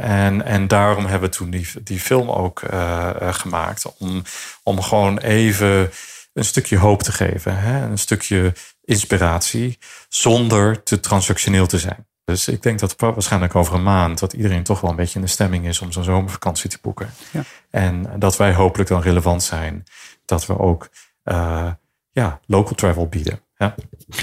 en, 0.00 0.44
en 0.44 0.68
daarom 0.68 1.06
hebben 1.06 1.30
we 1.30 1.36
toen 1.36 1.50
die, 1.50 1.68
die 1.82 2.00
film 2.00 2.30
ook 2.30 2.62
uh, 2.62 3.10
gemaakt. 3.32 3.96
Om, 3.98 4.22
om 4.62 4.82
gewoon 4.82 5.18
even 5.18 5.90
een 6.32 6.44
stukje 6.44 6.78
hoop 6.78 7.02
te 7.02 7.12
geven, 7.12 7.58
hè? 7.58 7.84
een 7.84 7.98
stukje 7.98 8.52
inspiratie, 8.84 9.78
zonder 10.08 10.82
te 10.82 11.00
transactioneel 11.00 11.66
te 11.66 11.78
zijn. 11.78 12.06
Dus 12.24 12.48
ik 12.48 12.62
denk 12.62 12.78
dat 12.78 12.94
waarschijnlijk 12.96 13.54
over 13.54 13.74
een 13.74 13.82
maand 13.82 14.18
dat 14.18 14.32
iedereen 14.32 14.62
toch 14.62 14.80
wel 14.80 14.90
een 14.90 14.96
beetje 14.96 15.18
in 15.18 15.24
de 15.24 15.30
stemming 15.30 15.66
is 15.66 15.80
om 15.80 15.92
zo'n 15.92 16.04
zomervakantie 16.04 16.70
te 16.70 16.78
boeken. 16.82 17.10
Ja. 17.30 17.42
En 17.70 18.18
dat 18.18 18.36
wij 18.36 18.54
hopelijk 18.54 18.88
dan 18.88 19.00
relevant 19.00 19.42
zijn, 19.42 19.84
dat 20.24 20.46
we 20.46 20.58
ook 20.58 20.88
uh, 21.24 21.70
ja, 22.10 22.40
local 22.46 22.74
travel 22.74 23.08
bieden. 23.08 23.40
Ja. 23.58 23.74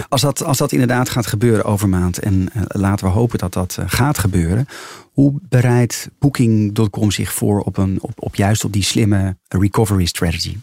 Als, 0.09 0.21
dat, 0.21 0.43
als 0.43 0.57
dat 0.57 0.71
inderdaad 0.71 1.09
gaat 1.09 1.27
gebeuren 1.27 1.65
over 1.65 1.89
maand, 1.89 2.19
en 2.19 2.49
uh, 2.55 2.63
laten 2.67 3.05
we 3.05 3.11
hopen 3.11 3.37
dat 3.37 3.53
dat 3.53 3.77
uh, 3.79 3.85
gaat 3.87 4.17
gebeuren, 4.17 4.67
hoe 5.11 5.33
bereidt 5.49 6.09
Booking.com 6.19 7.11
zich 7.11 7.33
voor 7.33 7.61
op, 7.61 7.77
een, 7.77 7.97
op, 8.01 8.11
op 8.15 8.35
juist 8.35 8.63
op 8.63 8.73
die 8.73 8.83
slimme 8.83 9.37
recovery 9.47 10.05
strategy? 10.05 10.57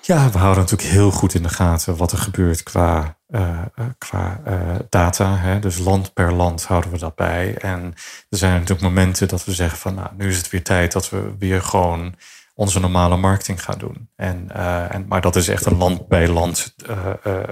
Ja, 0.00 0.30
we 0.30 0.38
houden 0.38 0.62
natuurlijk 0.62 0.90
heel 0.90 1.10
goed 1.10 1.34
in 1.34 1.42
de 1.42 1.48
gaten 1.48 1.96
wat 1.96 2.12
er 2.12 2.18
gebeurt 2.18 2.62
qua, 2.62 3.16
uh, 3.30 3.60
qua 3.98 4.40
uh, 4.48 4.74
data. 4.88 5.36
Hè. 5.36 5.58
Dus 5.58 5.78
land 5.78 6.12
per 6.12 6.32
land 6.32 6.64
houden 6.64 6.90
we 6.90 6.98
dat 6.98 7.14
bij. 7.14 7.56
En 7.56 7.94
er 8.28 8.38
zijn 8.38 8.52
natuurlijk 8.52 8.80
momenten 8.80 9.28
dat 9.28 9.44
we 9.44 9.52
zeggen 9.52 9.78
van 9.78 9.94
nou, 9.94 10.08
nu 10.16 10.28
is 10.28 10.36
het 10.36 10.50
weer 10.50 10.62
tijd 10.62 10.92
dat 10.92 11.10
we 11.10 11.34
weer 11.38 11.62
gewoon 11.62 12.14
onze 12.58 12.80
normale 12.80 13.16
marketing 13.16 13.62
gaan 13.62 13.78
doen. 13.78 14.08
En, 14.16 14.48
uh, 14.56 14.94
en, 14.94 15.06
maar 15.08 15.20
dat 15.20 15.36
is 15.36 15.48
echt 15.48 15.66
een 15.66 15.76
land 15.76 16.08
bij 16.08 16.28
land 16.28 16.74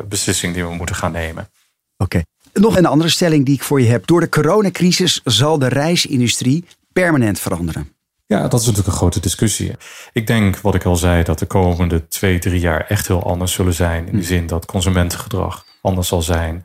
beslissing 0.09 0.55
die 0.55 0.65
we 0.65 0.75
moeten 0.75 0.97
gaan 0.97 1.13
nemen. 1.13 1.49
Oké. 1.97 2.23
Nog 2.53 2.77
een 2.77 2.87
andere 2.87 3.11
stelling 3.11 3.45
die 3.45 3.55
ik 3.55 3.63
voor 3.63 3.81
je 3.81 3.89
heb. 3.89 4.07
Door 4.07 4.21
de 4.21 4.29
coronacrisis 4.29 5.21
zal 5.25 5.59
de 5.59 5.69
reisindustrie 5.69 6.65
permanent 6.93 7.41
veranderen. 7.41 7.93
Ja, 8.27 8.49
dat 8.49 8.61
is 8.61 8.67
natuurlijk 8.67 8.93
een 8.93 8.99
grote 8.99 9.21
discussie. 9.21 9.77
Ik 10.13 10.27
denk, 10.27 10.57
wat 10.57 10.75
ik 10.75 10.85
al 10.85 10.97
zei, 10.97 11.23
dat 11.23 11.39
de 11.39 11.47
komende 11.47 12.09
twee, 12.09 12.39
drie 12.39 12.61
jaar 12.61 12.87
echt 12.87 13.09
heel 13.09 13.23
anders 13.23 13.53
zullen 13.53 13.75
zijn. 13.75 14.07
In 14.07 14.13
de 14.13 14.19
hm. 14.19 14.25
zin 14.27 14.47
dat 14.47 14.67
consumentengedrag 14.67 15.65
anders 15.81 16.09
zal 16.09 16.23
zijn. 16.23 16.65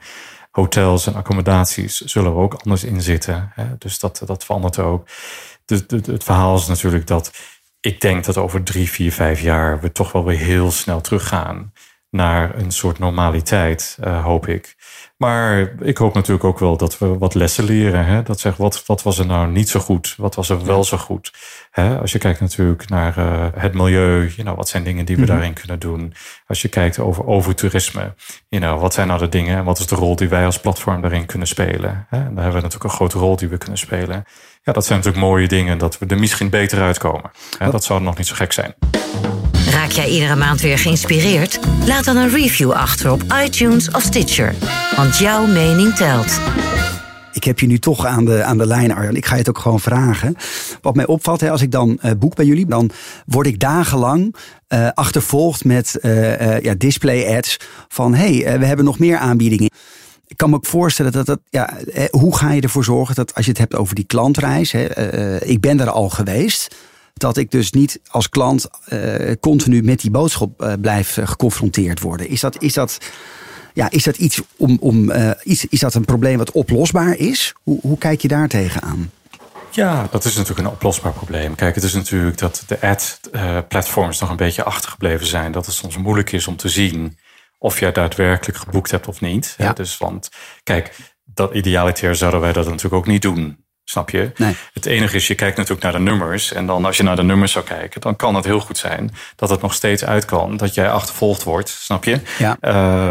Hotels 0.51 1.07
en 1.07 1.15
accommodaties 1.15 1.97
zullen 1.97 2.31
er 2.31 2.37
ook 2.37 2.53
anders 2.53 2.83
in 2.83 3.01
zitten. 3.01 3.53
Dus 3.77 3.99
dat, 3.99 4.21
dat 4.25 4.45
verandert 4.45 4.79
ook. 4.79 5.07
De, 5.65 5.85
de, 5.85 6.11
het 6.11 6.23
verhaal 6.23 6.55
is 6.55 6.67
natuurlijk 6.67 7.07
dat 7.07 7.31
ik 7.81 8.01
denk 8.01 8.25
dat 8.25 8.37
over 8.37 8.63
drie, 8.63 8.89
vier, 8.89 9.11
vijf 9.11 9.41
jaar 9.41 9.79
we 9.79 9.91
toch 9.91 10.11
wel 10.11 10.25
weer 10.25 10.37
heel 10.37 10.71
snel 10.71 11.01
teruggaan 11.01 11.73
naar 12.09 12.55
een 12.55 12.71
soort 12.71 12.99
normaliteit, 12.99 13.97
uh, 14.03 14.23
hoop 14.23 14.47
ik. 14.47 14.75
Maar 15.17 15.71
ik 15.81 15.97
hoop 15.97 16.13
natuurlijk 16.13 16.43
ook 16.43 16.59
wel 16.59 16.77
dat 16.77 16.97
we 16.97 17.17
wat 17.17 17.33
lessen 17.33 17.63
leren. 17.63 18.05
Hè? 18.05 18.23
Dat 18.23 18.39
zegt, 18.39 18.57
wat, 18.57 18.85
wat 18.85 19.03
was 19.03 19.17
er 19.19 19.25
nou 19.25 19.51
niet 19.51 19.69
zo 19.69 19.79
goed? 19.79 20.13
Wat 20.17 20.35
was 20.35 20.49
er 20.49 20.65
wel 20.65 20.83
zo 20.83 20.97
goed? 20.97 21.33
Hè? 21.71 21.99
Als 21.99 22.11
je 22.11 22.17
kijkt 22.17 22.39
natuurlijk 22.39 22.89
naar 22.89 23.17
uh, 23.17 23.45
het 23.55 23.73
milieu, 23.73 24.19
you 24.19 24.41
know, 24.41 24.55
wat 24.55 24.69
zijn 24.69 24.83
dingen 24.83 25.05
die 25.05 25.15
we 25.15 25.21
mhm. 25.21 25.31
daarin 25.31 25.53
kunnen 25.53 25.79
doen? 25.79 26.13
Als 26.47 26.61
je 26.61 26.67
kijkt 26.67 26.99
over 26.99 27.25
overtoerisme, 27.25 28.13
you 28.47 28.63
know, 28.63 28.81
wat 28.81 28.93
zijn 28.93 29.07
nou 29.07 29.19
de 29.19 29.29
dingen 29.29 29.57
en 29.57 29.63
wat 29.63 29.79
is 29.79 29.87
de 29.87 29.95
rol 29.95 30.15
die 30.15 30.29
wij 30.29 30.45
als 30.45 30.59
platform 30.59 31.01
daarin 31.01 31.25
kunnen 31.25 31.47
spelen? 31.47 32.05
Hè? 32.09 32.17
En 32.17 32.35
daar 32.35 32.43
hebben 32.43 32.61
we 32.61 32.67
natuurlijk 32.67 32.83
een 32.83 32.89
grote 32.97 33.17
rol 33.17 33.35
die 33.35 33.47
we 33.47 33.57
kunnen 33.57 33.77
spelen. 33.77 34.23
Ja, 34.63 34.73
dat 34.73 34.85
zijn 34.85 34.97
natuurlijk 34.99 35.25
mooie 35.25 35.47
dingen 35.47 35.77
dat 35.77 35.97
we 35.97 36.05
er 36.05 36.19
misschien 36.19 36.49
beter 36.49 36.81
uitkomen. 36.81 37.31
Hè? 37.57 37.71
Dat 37.71 37.83
zou 37.83 38.01
nog 38.01 38.17
niet 38.17 38.27
zo 38.27 38.35
gek 38.35 38.51
zijn. 38.51 38.73
Raak 39.79 39.91
jij 39.91 40.09
iedere 40.09 40.35
maand 40.35 40.61
weer 40.61 40.77
geïnspireerd? 40.77 41.59
Laat 41.85 42.05
dan 42.05 42.17
een 42.17 42.29
review 42.29 42.71
achter 42.71 43.11
op 43.11 43.23
iTunes 43.45 43.91
of 43.91 44.01
Stitcher. 44.01 44.55
Want 44.95 45.17
jouw 45.17 45.45
mening 45.45 45.95
telt. 45.95 46.39
Ik 47.33 47.43
heb 47.43 47.59
je 47.59 47.67
nu 47.67 47.79
toch 47.79 48.05
aan 48.05 48.25
de, 48.25 48.43
aan 48.43 48.57
de 48.57 48.65
lijn, 48.65 48.91
Arjan. 48.91 49.15
Ik 49.15 49.25
ga 49.25 49.33
je 49.33 49.39
het 49.39 49.49
ook 49.49 49.57
gewoon 49.57 49.79
vragen. 49.79 50.35
Wat 50.81 50.95
mij 50.95 51.05
opvalt, 51.05 51.41
hè, 51.41 51.51
als 51.51 51.61
ik 51.61 51.71
dan 51.71 51.99
uh, 52.03 52.11
boek 52.19 52.35
bij 52.35 52.45
jullie, 52.45 52.65
dan 52.65 52.89
word 53.25 53.47
ik 53.47 53.59
dagenlang 53.59 54.35
uh, 54.69 54.89
achtervolgd 54.93 55.65
met 55.65 55.97
uh, 56.01 56.59
ja, 56.59 56.73
display 56.77 57.37
ads 57.37 57.57
van 57.87 58.13
hey, 58.13 58.59
we 58.59 58.65
hebben 58.65 58.85
nog 58.85 58.99
meer 58.99 59.17
aanbiedingen. 59.17 59.69
Ik 60.27 60.37
kan 60.37 60.49
me 60.49 60.55
ook 60.55 60.65
voorstellen 60.65 61.11
dat 61.11 61.25
dat, 61.25 61.39
ja, 61.49 61.73
hoe 62.09 62.37
ga 62.37 62.51
je 62.51 62.61
ervoor 62.61 62.83
zorgen 62.83 63.15
dat 63.15 63.35
als 63.35 63.45
je 63.45 63.51
het 63.51 63.59
hebt 63.59 63.75
over 63.75 63.95
die 63.95 64.05
klantreis, 64.05 64.71
hè, 64.71 64.85
ik 65.43 65.59
ben 65.59 65.79
er 65.79 65.89
al 65.89 66.09
geweest 66.09 66.75
dat 67.19 67.37
ik 67.37 67.51
dus 67.51 67.71
niet 67.71 67.99
als 68.07 68.29
klant 68.29 68.67
uh, 68.93 69.31
continu 69.39 69.83
met 69.83 69.99
die 69.99 70.11
boodschap 70.11 70.61
uh, 70.61 70.73
blijf 70.81 71.17
uh, 71.17 71.27
geconfronteerd 71.27 71.99
worden. 71.99 72.29
Is 72.29 72.39
dat, 72.39 72.61
is 72.61 72.73
dat, 72.73 72.97
ja, 73.73 73.89
is 73.89 74.03
dat 74.03 74.17
iets 74.17 74.41
om, 74.57 74.77
om 74.79 75.11
iets, 75.43 75.65
is 75.65 75.79
dat 75.79 75.93
een 75.93 76.05
probleem 76.05 76.37
wat 76.37 76.51
oplosbaar 76.51 77.17
is? 77.17 77.53
Hoe, 77.63 77.79
hoe 77.81 77.97
kijk 77.97 78.21
je 78.21 78.27
daar 78.27 78.47
tegenaan? 78.47 79.11
Ja, 79.71 80.07
dat 80.11 80.25
is 80.25 80.35
natuurlijk 80.35 80.67
een 80.67 80.73
oplosbaar 80.73 81.13
probleem. 81.13 81.55
Kijk, 81.55 81.75
het 81.75 81.83
is 81.83 81.93
natuurlijk 81.93 82.37
dat 82.37 82.63
de 82.67 82.81
ad-platforms 82.81 84.19
nog 84.19 84.29
een 84.29 84.35
beetje 84.35 84.63
achtergebleven 84.63 85.27
zijn. 85.27 85.51
Dat 85.51 85.65
het 85.65 85.75
soms 85.75 85.97
moeilijk 85.97 86.31
is 86.31 86.47
om 86.47 86.55
te 86.55 86.69
zien 86.69 87.17
of 87.57 87.79
jij 87.79 87.91
daadwerkelijk 87.91 88.57
geboekt 88.57 88.91
hebt 88.91 89.07
of 89.07 89.21
niet. 89.21 89.55
Ja. 89.57 89.73
Dus 89.73 89.97
want, 89.97 90.29
kijk, 90.63 90.95
dat 91.23 91.53
idealiter 91.53 92.15
zouden 92.15 92.41
wij 92.41 92.53
dat 92.53 92.65
natuurlijk 92.65 92.93
ook 92.93 93.07
niet 93.07 93.21
doen. 93.21 93.65
Snap 93.89 94.09
je? 94.09 94.31
Nee. 94.35 94.55
Het 94.73 94.85
enige 94.85 95.15
is, 95.15 95.27
je 95.27 95.35
kijkt 95.35 95.57
natuurlijk 95.57 95.83
naar 95.83 95.91
de 95.91 95.99
nummers. 95.99 96.53
En 96.53 96.65
dan 96.65 96.85
als 96.85 96.97
je 96.97 97.03
naar 97.03 97.15
de 97.15 97.23
nummers 97.23 97.51
zou 97.51 97.65
kijken, 97.65 98.01
dan 98.01 98.15
kan 98.15 98.35
het 98.35 98.45
heel 98.45 98.59
goed 98.59 98.77
zijn 98.77 99.11
dat 99.35 99.49
het 99.49 99.61
nog 99.61 99.73
steeds 99.73 100.05
uit 100.05 100.25
kan. 100.25 100.57
Dat 100.57 100.73
jij 100.73 100.89
achtervolgd 100.89 101.43
wordt, 101.43 101.69
snap 101.69 102.03
je? 102.03 102.19
Ja. 102.37 102.57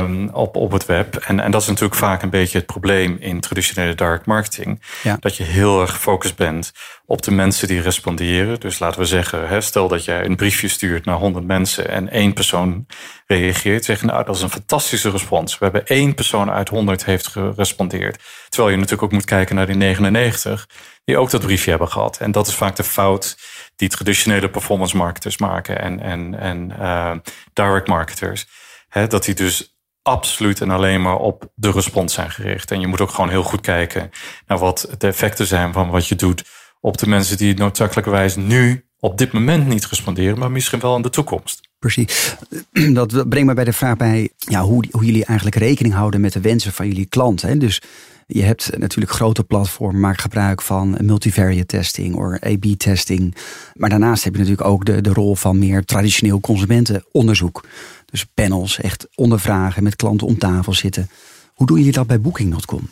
Um, 0.00 0.28
op, 0.28 0.56
op 0.56 0.72
het 0.72 0.86
web. 0.86 1.16
En, 1.16 1.40
en 1.40 1.50
dat 1.50 1.60
is 1.62 1.66
natuurlijk 1.66 1.94
vaak 1.94 2.22
een 2.22 2.30
beetje 2.30 2.58
het 2.58 2.66
probleem 2.66 3.16
in 3.20 3.40
traditionele 3.40 3.94
dark 3.94 4.26
marketing. 4.26 4.82
Ja. 5.02 5.16
Dat 5.20 5.36
je 5.36 5.44
heel 5.44 5.80
erg 5.80 5.90
gefocust 5.90 6.36
bent 6.36 6.72
op 7.10 7.22
de 7.22 7.30
mensen 7.30 7.68
die 7.68 7.80
responderen. 7.80 8.60
Dus 8.60 8.78
laten 8.78 9.00
we 9.00 9.06
zeggen, 9.06 9.62
stel 9.62 9.88
dat 9.88 10.04
jij 10.04 10.24
een 10.24 10.36
briefje 10.36 10.68
stuurt 10.68 11.04
naar 11.04 11.16
100 11.16 11.46
mensen 11.46 11.88
en 11.88 12.10
één 12.10 12.32
persoon 12.32 12.86
reageert. 13.26 13.84
Zeg 13.84 14.02
nou, 14.02 14.24
dat 14.24 14.36
is 14.36 14.42
een 14.42 14.50
fantastische 14.50 15.10
respons. 15.10 15.58
We 15.58 15.64
hebben 15.64 15.86
één 15.86 16.14
persoon 16.14 16.50
uit 16.50 16.68
100 16.68 17.04
heeft 17.04 17.26
gerespondeerd. 17.26 18.22
Terwijl 18.48 18.70
je 18.70 18.76
natuurlijk 18.76 19.02
ook 19.02 19.12
moet 19.12 19.24
kijken 19.24 19.54
naar 19.54 19.66
die 19.66 19.76
99 19.76 20.68
die 21.04 21.18
ook 21.18 21.30
dat 21.30 21.40
briefje 21.40 21.70
hebben 21.70 21.88
gehad. 21.88 22.18
En 22.18 22.32
dat 22.32 22.46
is 22.46 22.54
vaak 22.54 22.76
de 22.76 22.84
fout 22.84 23.38
die 23.76 23.88
traditionele 23.88 24.50
performance 24.50 24.96
marketers 24.96 25.38
maken 25.38 25.80
en, 25.80 26.00
en, 26.00 26.38
en 26.38 26.72
uh, 26.80 27.16
direct 27.52 27.88
marketers. 27.88 28.46
Hè, 28.88 29.06
dat 29.06 29.24
die 29.24 29.34
dus 29.34 29.76
absoluut 30.02 30.60
en 30.60 30.70
alleen 30.70 31.02
maar 31.02 31.16
op 31.16 31.50
de 31.54 31.70
respons 31.70 32.14
zijn 32.14 32.30
gericht. 32.30 32.70
En 32.70 32.80
je 32.80 32.86
moet 32.86 33.00
ook 33.00 33.10
gewoon 33.10 33.30
heel 33.30 33.42
goed 33.42 33.60
kijken 33.60 34.10
naar 34.46 34.58
wat 34.58 34.94
de 34.98 35.06
effecten 35.06 35.46
zijn 35.46 35.72
van 35.72 35.90
wat 35.90 36.08
je 36.08 36.14
doet 36.14 36.44
op 36.80 36.98
de 36.98 37.08
mensen 37.08 37.36
die 37.36 37.54
noodzakelijkerwijs 37.54 38.36
nu 38.36 38.84
op 39.00 39.18
dit 39.18 39.32
moment 39.32 39.66
niet 39.66 39.86
responderen, 39.86 40.38
maar 40.38 40.50
misschien 40.50 40.80
wel 40.80 40.96
in 40.96 41.02
de 41.02 41.10
toekomst. 41.10 41.68
Precies. 41.78 42.36
Dat 42.92 43.28
brengt 43.28 43.48
me 43.48 43.54
bij 43.54 43.64
de 43.64 43.72
vraag 43.72 43.96
bij 43.96 44.30
ja, 44.38 44.62
hoe, 44.62 44.84
hoe 44.90 45.04
jullie 45.04 45.24
eigenlijk 45.24 45.56
rekening 45.56 45.94
houden 45.94 46.20
met 46.20 46.32
de 46.32 46.40
wensen 46.40 46.72
van 46.72 46.86
jullie 46.86 47.06
klanten. 47.06 47.58
Dus 47.58 47.82
je 48.26 48.42
hebt 48.42 48.78
natuurlijk 48.78 49.10
grote 49.10 49.44
platformen, 49.44 50.00
maak 50.00 50.20
gebruik 50.20 50.62
van 50.62 50.96
multivariate 51.00 51.66
testing 51.66 52.14
of 52.14 52.44
A-B-testing. 52.44 53.36
Maar 53.74 53.90
daarnaast 53.90 54.24
heb 54.24 54.32
je 54.32 54.38
natuurlijk 54.38 54.68
ook 54.68 54.84
de, 54.84 55.00
de 55.00 55.12
rol 55.12 55.34
van 55.34 55.58
meer 55.58 55.84
traditioneel 55.84 56.40
consumentenonderzoek. 56.40 57.66
Dus 58.04 58.24
panels, 58.34 58.80
echt 58.80 59.06
ondervragen, 59.14 59.82
met 59.82 59.96
klanten 59.96 60.26
om 60.26 60.38
tafel 60.38 60.74
zitten. 60.74 61.10
Hoe 61.54 61.66
doen 61.66 61.76
jullie 61.76 61.92
dat 61.92 62.06
bij 62.06 62.20
Booking.com? 62.20 62.90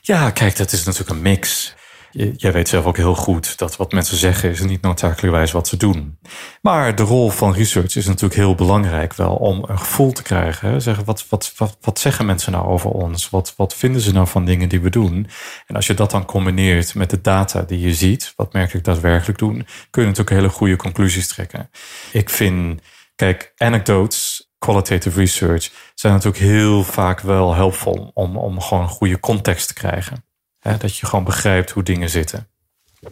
Ja, 0.00 0.30
kijk, 0.30 0.56
dat 0.56 0.72
is 0.72 0.84
natuurlijk 0.84 1.10
een 1.10 1.22
mix 1.22 1.74
jij 2.12 2.52
weet 2.52 2.68
zelf 2.68 2.84
ook 2.84 2.96
heel 2.96 3.14
goed 3.14 3.58
dat 3.58 3.76
wat 3.76 3.92
mensen 3.92 4.16
zeggen 4.16 4.50
is 4.50 4.60
niet 4.60 4.82
noodzakelijkerwijs 4.82 5.52
wat 5.52 5.68
ze 5.68 5.76
doen. 5.76 6.18
Maar 6.62 6.94
de 6.94 7.02
rol 7.02 7.30
van 7.30 7.52
research 7.52 7.96
is 7.96 8.06
natuurlijk 8.06 8.34
heel 8.34 8.54
belangrijk 8.54 9.14
wel 9.14 9.34
om 9.34 9.64
een 9.66 9.78
gevoel 9.78 10.12
te 10.12 10.22
krijgen. 10.22 10.82
Zeggen, 10.82 11.04
wat, 11.04 11.28
wat, 11.28 11.52
wat, 11.56 11.76
wat 11.80 11.98
zeggen 11.98 12.26
mensen 12.26 12.52
nou 12.52 12.66
over 12.66 12.90
ons? 12.90 13.30
Wat, 13.30 13.54
wat 13.56 13.74
vinden 13.74 14.00
ze 14.00 14.12
nou 14.12 14.26
van 14.26 14.44
dingen 14.44 14.68
die 14.68 14.80
we 14.80 14.90
doen? 14.90 15.26
En 15.66 15.74
als 15.74 15.86
je 15.86 15.94
dat 15.94 16.10
dan 16.10 16.24
combineert 16.24 16.94
met 16.94 17.10
de 17.10 17.20
data 17.20 17.62
die 17.62 17.80
je 17.80 17.94
ziet, 17.94 18.32
wat 18.36 18.52
merkelijk 18.52 18.84
daadwerkelijk 18.84 19.38
doen, 19.38 19.66
kun 19.90 20.02
je 20.02 20.08
natuurlijk 20.08 20.36
hele 20.36 20.48
goede 20.48 20.76
conclusies 20.76 21.28
trekken. 21.28 21.70
Ik 22.12 22.30
vind, 22.30 22.80
kijk, 23.14 23.52
anecdotes 23.56 24.50
qualitative 24.58 25.18
research 25.18 25.70
zijn 25.94 26.12
natuurlijk 26.12 26.42
heel 26.42 26.82
vaak 26.84 27.20
wel 27.20 27.54
helpvol 27.54 28.10
om, 28.14 28.36
om 28.36 28.60
gewoon 28.60 28.82
een 28.82 28.88
goede 28.88 29.20
context 29.20 29.66
te 29.66 29.74
krijgen 29.74 30.30
dat 30.62 30.96
je 30.96 31.06
gewoon 31.06 31.24
begrijpt 31.24 31.70
hoe 31.70 31.82
dingen 31.82 32.10
zitten. 32.10 32.46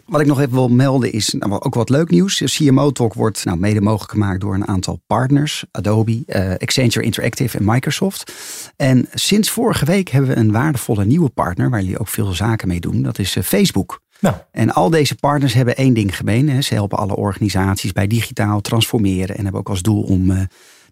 Wat 0.05 0.21
ik 0.21 0.27
nog 0.27 0.39
even 0.39 0.53
wil 0.53 0.69
melden 0.69 1.11
is 1.11 1.35
nou, 1.39 1.51
ook 1.51 1.73
wat 1.73 1.89
leuk 1.89 2.09
nieuws. 2.09 2.41
CMO 2.45 2.91
Talk 2.91 3.13
wordt 3.13 3.45
nou, 3.45 3.57
mede 3.57 3.81
mogelijk 3.81 4.11
gemaakt 4.11 4.41
door 4.41 4.53
een 4.53 4.67
aantal 4.67 5.01
partners. 5.07 5.65
Adobe, 5.71 6.23
uh, 6.27 6.53
Accenture 6.57 7.05
Interactive 7.05 7.57
en 7.57 7.65
Microsoft. 7.65 8.33
En 8.75 9.07
sinds 9.13 9.49
vorige 9.49 9.85
week 9.85 10.09
hebben 10.09 10.29
we 10.29 10.35
een 10.35 10.51
waardevolle 10.51 11.05
nieuwe 11.05 11.29
partner... 11.29 11.69
waar 11.69 11.81
jullie 11.81 11.99
ook 11.99 12.07
veel 12.07 12.31
zaken 12.31 12.67
mee 12.67 12.79
doen. 12.79 13.01
Dat 13.01 13.19
is 13.19 13.35
uh, 13.35 13.43
Facebook. 13.43 14.01
Nou. 14.19 14.35
En 14.51 14.73
al 14.73 14.89
deze 14.89 15.15
partners 15.15 15.53
hebben 15.53 15.75
één 15.75 15.93
ding 15.93 16.17
gemeen. 16.17 16.49
Hè. 16.49 16.61
Ze 16.61 16.73
helpen 16.73 16.97
alle 16.97 17.15
organisaties 17.15 17.91
bij 17.91 18.07
digitaal 18.07 18.61
transformeren... 18.61 19.37
en 19.37 19.43
hebben 19.43 19.61
ook 19.61 19.69
als 19.69 19.81
doel 19.81 20.01
om 20.01 20.31
uh, 20.31 20.37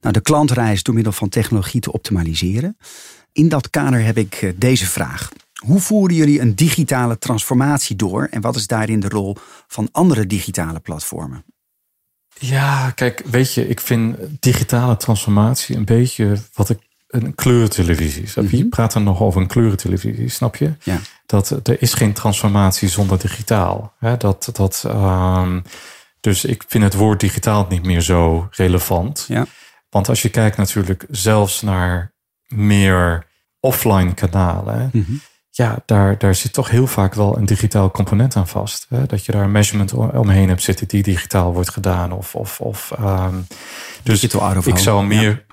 nou, 0.01 0.13
de 0.13 0.21
klantreis 0.21 0.83
door 0.83 0.95
middel 0.95 1.13
van 1.13 1.29
technologie 1.29 1.81
te 1.81 1.91
optimaliseren. 1.91 2.77
In 3.31 3.49
dat 3.49 3.69
kader 3.69 4.03
heb 4.03 4.17
ik 4.17 4.53
deze 4.55 4.85
vraag. 4.85 5.29
Hoe 5.65 5.79
voeren 5.79 6.15
jullie 6.15 6.39
een 6.39 6.55
digitale 6.55 7.17
transformatie 7.17 7.95
door 7.95 8.27
en 8.31 8.41
wat 8.41 8.55
is 8.55 8.67
daarin 8.67 8.99
de 8.99 9.09
rol 9.09 9.35
van 9.67 9.89
andere 9.91 10.25
digitale 10.27 10.79
platformen? 10.79 11.45
Ja, 12.39 12.91
kijk, 12.91 13.23
weet 13.25 13.53
je, 13.53 13.67
ik 13.67 13.79
vind 13.79 14.17
digitale 14.39 14.97
transformatie 14.97 15.75
een 15.75 15.85
beetje 15.85 16.37
wat 16.53 16.69
ik 16.69 16.79
een 17.07 17.35
kleurentelevisie. 17.35 18.27
Snap 18.27 18.43
je? 18.43 18.55
Mm 18.55 18.61
-hmm. 18.61 18.69
praat 18.69 18.93
dan 18.93 19.03
nog 19.03 19.21
over 19.21 19.41
een 19.41 19.47
kleurentelevisie, 19.47 20.29
snap 20.29 20.55
je? 20.55 20.73
Ja. 20.83 20.99
Dat 21.25 21.67
er 21.67 21.81
is 21.81 21.93
geen 21.93 22.13
transformatie 22.13 22.89
zonder 22.89 23.19
digitaal. 23.19 23.93
Hè? 23.99 24.17
Dat, 24.17 24.49
dat, 24.53 24.83
um, 24.87 25.63
dus 26.19 26.45
ik 26.45 26.63
vind 26.67 26.83
het 26.83 26.93
woord 26.93 27.19
digitaal 27.19 27.65
niet 27.69 27.85
meer 27.85 28.01
zo 28.01 28.47
relevant. 28.51 29.25
Ja. 29.27 29.45
Want 29.89 30.09
als 30.09 30.21
je 30.21 30.29
kijkt 30.29 30.57
natuurlijk 30.57 31.05
zelfs 31.09 31.61
naar 31.61 32.13
meer 32.47 33.27
offline 33.59 34.13
kanalen. 34.13 34.89
Mm 34.93 35.03
-hmm 35.07 35.21
ja, 35.59 35.81
daar, 35.85 36.17
daar 36.17 36.35
zit 36.35 36.53
toch 36.53 36.69
heel 36.69 36.87
vaak 36.87 37.13
wel 37.13 37.37
een 37.37 37.45
digitaal 37.45 37.91
component 37.91 38.35
aan 38.35 38.47
vast. 38.47 38.85
Hè? 38.89 39.05
Dat 39.05 39.25
je 39.25 39.31
daar 39.31 39.43
een 39.43 39.51
measurement 39.51 39.93
omheen 39.93 40.47
hebt 40.47 40.61
zitten 40.61 40.87
die 40.87 41.03
digitaal 41.03 41.53
wordt 41.53 41.69
gedaan. 41.69 42.11
Of, 42.11 42.35
of, 42.35 42.61
of, 42.61 42.91
um, 42.99 43.47
dus 44.03 44.23
ik 44.65 44.77
zou 44.77 45.05
meer. 45.05 45.45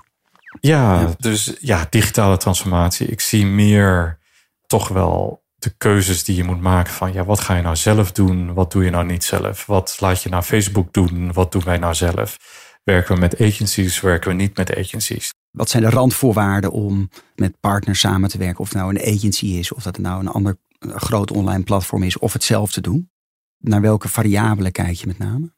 Ja. 0.59 0.99
ja, 0.99 1.13
dus 1.17 1.53
ja, 1.59 1.87
digitale 1.89 2.37
transformatie. 2.37 3.07
Ik 3.07 3.21
zie 3.21 3.45
meer 3.45 4.19
toch 4.67 4.87
wel 4.87 5.43
de 5.55 5.73
keuzes 5.77 6.23
die 6.23 6.35
je 6.35 6.43
moet 6.43 6.61
maken 6.61 6.93
van 6.93 7.13
ja, 7.13 7.25
wat 7.25 7.39
ga 7.39 7.55
je 7.55 7.61
nou 7.61 7.75
zelf 7.75 8.11
doen? 8.11 8.53
Wat 8.53 8.71
doe 8.71 8.83
je 8.83 8.89
nou 8.89 9.05
niet 9.05 9.23
zelf? 9.23 9.65
Wat 9.65 9.97
laat 9.99 10.23
je 10.23 10.29
nou 10.29 10.43
Facebook 10.43 10.93
doen? 10.93 11.33
Wat 11.33 11.51
doen 11.51 11.63
wij 11.63 11.77
nou 11.77 11.93
zelf? 11.93 12.37
Werken 12.83 13.13
we 13.13 13.19
met 13.19 13.41
agencies? 13.41 14.01
Werken 14.01 14.29
we 14.29 14.35
niet 14.35 14.57
met 14.57 14.77
agencies? 14.77 15.31
Wat 15.51 15.69
zijn 15.69 15.83
de 15.83 15.89
randvoorwaarden 15.89 16.71
om 16.71 17.09
met 17.35 17.59
partners 17.59 17.99
samen 17.99 18.29
te 18.29 18.37
werken? 18.37 18.59
Of 18.59 18.69
het 18.69 18.77
nou 18.77 18.95
een 18.95 19.15
agency 19.15 19.45
is, 19.45 19.71
of 19.71 19.83
dat 19.83 19.95
het 19.95 20.05
nou 20.05 20.19
een 20.19 20.27
ander 20.27 20.57
groot 20.79 21.31
online 21.31 21.63
platform 21.63 22.03
is, 22.03 22.17
of 22.17 22.33
het 22.33 22.43
zelf 22.43 22.71
te 22.71 22.81
doen? 22.81 23.11
Naar 23.57 23.81
welke 23.81 24.09
variabelen 24.09 24.71
kijk 24.71 24.93
je 24.93 25.07
met 25.07 25.17
name? 25.17 25.55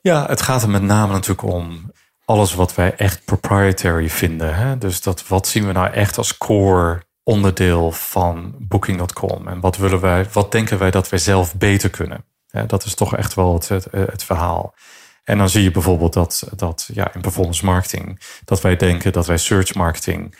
Ja, 0.00 0.26
het 0.26 0.42
gaat 0.42 0.62
er 0.62 0.70
met 0.70 0.82
name 0.82 1.12
natuurlijk 1.12 1.42
om 1.42 1.92
alles 2.24 2.54
wat 2.54 2.74
wij 2.74 2.94
echt 2.96 3.24
proprietary 3.24 4.10
vinden. 4.10 4.56
Hè? 4.56 4.78
Dus 4.78 5.00
dat, 5.00 5.28
wat 5.28 5.48
zien 5.48 5.66
we 5.66 5.72
nou 5.72 5.90
echt 5.92 6.18
als 6.18 6.38
core 6.38 7.02
onderdeel 7.22 7.92
van 7.92 8.54
Booking.com? 8.58 9.48
En 9.48 9.60
wat, 9.60 9.76
willen 9.76 10.00
wij, 10.00 10.26
wat 10.32 10.52
denken 10.52 10.78
wij 10.78 10.90
dat 10.90 11.08
wij 11.08 11.18
zelf 11.18 11.54
beter 11.56 11.90
kunnen? 11.90 12.24
Dat 12.66 12.84
is 12.84 12.94
toch 12.94 13.16
echt 13.16 13.34
wel 13.34 13.54
het, 13.54 13.86
het 13.90 14.24
verhaal. 14.24 14.74
En 15.26 15.38
dan 15.38 15.48
zie 15.48 15.62
je 15.62 15.70
bijvoorbeeld 15.70 16.12
dat, 16.12 16.48
dat 16.56 16.88
ja, 16.92 17.14
in 17.14 17.20
performance 17.20 17.64
marketing, 17.64 18.20
dat 18.44 18.60
wij 18.60 18.76
denken 18.76 19.12
dat 19.12 19.26
wij 19.26 19.38
search 19.38 19.74
marketing 19.74 20.34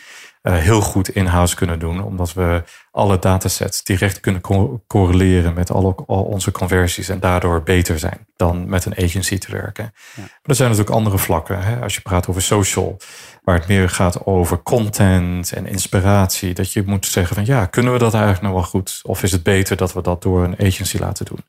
heel 0.52 0.80
goed 0.80 1.08
in-house 1.08 1.54
kunnen 1.54 1.78
doen. 1.78 2.02
Omdat 2.02 2.32
we 2.32 2.62
alle 2.90 3.18
datasets 3.18 3.84
direct 3.84 4.20
kunnen 4.20 4.42
correleren 4.86 5.54
met 5.54 5.70
alle, 5.70 5.94
al 6.06 6.22
onze 6.22 6.50
conversies. 6.50 7.08
En 7.08 7.20
daardoor 7.20 7.62
beter 7.62 7.98
zijn 7.98 8.26
dan 8.36 8.68
met 8.68 8.84
een 8.84 8.96
agency 8.96 9.38
te 9.38 9.52
werken. 9.52 9.84
Ja. 10.14 10.22
Maar 10.22 10.30
er 10.42 10.54
zijn 10.54 10.68
natuurlijk 10.68 10.96
andere 10.96 11.18
vlakken. 11.18 11.62
Hè? 11.62 11.80
Als 11.82 11.94
je 11.94 12.00
praat 12.00 12.28
over 12.28 12.42
social, 12.42 12.96
waar 13.42 13.58
het 13.58 13.68
meer 13.68 13.88
gaat 13.88 14.26
over 14.26 14.62
content 14.62 15.52
en 15.52 15.66
inspiratie. 15.66 16.54
Dat 16.54 16.72
je 16.72 16.82
moet 16.86 17.06
zeggen 17.06 17.34
van 17.34 17.44
ja, 17.44 17.66
kunnen 17.66 17.92
we 17.92 17.98
dat 17.98 18.14
eigenlijk 18.14 18.42
nog 18.42 18.52
wel 18.52 18.62
goed? 18.62 19.00
Of 19.02 19.22
is 19.22 19.32
het 19.32 19.42
beter 19.42 19.76
dat 19.76 19.92
we 19.92 20.02
dat 20.02 20.22
door 20.22 20.44
een 20.44 20.58
agency 20.60 20.98
laten 20.98 21.24
doen? 21.24 21.40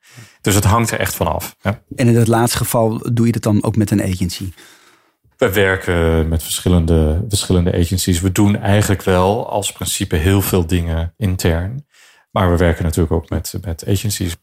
Dus 0.41 0.55
het 0.55 0.63
hangt 0.63 0.91
er 0.91 0.99
echt 0.99 1.15
van 1.15 1.27
af. 1.27 1.55
En 1.61 1.81
in 1.95 2.15
het 2.15 2.27
laatste 2.27 2.57
geval 2.57 3.01
doe 3.13 3.25
je 3.25 3.33
het 3.33 3.43
dan 3.43 3.63
ook 3.63 3.75
met 3.75 3.91
een 3.91 4.03
agency? 4.03 4.53
We 5.37 5.51
werken 5.51 6.27
met 6.27 6.43
verschillende, 6.43 7.25
verschillende 7.29 7.73
agencies. 7.73 8.21
We 8.21 8.31
doen 8.31 8.55
eigenlijk 8.55 9.03
wel 9.03 9.49
als 9.49 9.71
principe 9.71 10.15
heel 10.15 10.41
veel 10.41 10.67
dingen 10.67 11.13
intern. 11.17 11.85
Maar 12.31 12.51
we 12.51 12.57
werken 12.57 12.83
natuurlijk 12.83 13.13
ook 13.13 13.29
met, 13.29 13.53
met 13.61 13.83
agencies. 13.87 14.35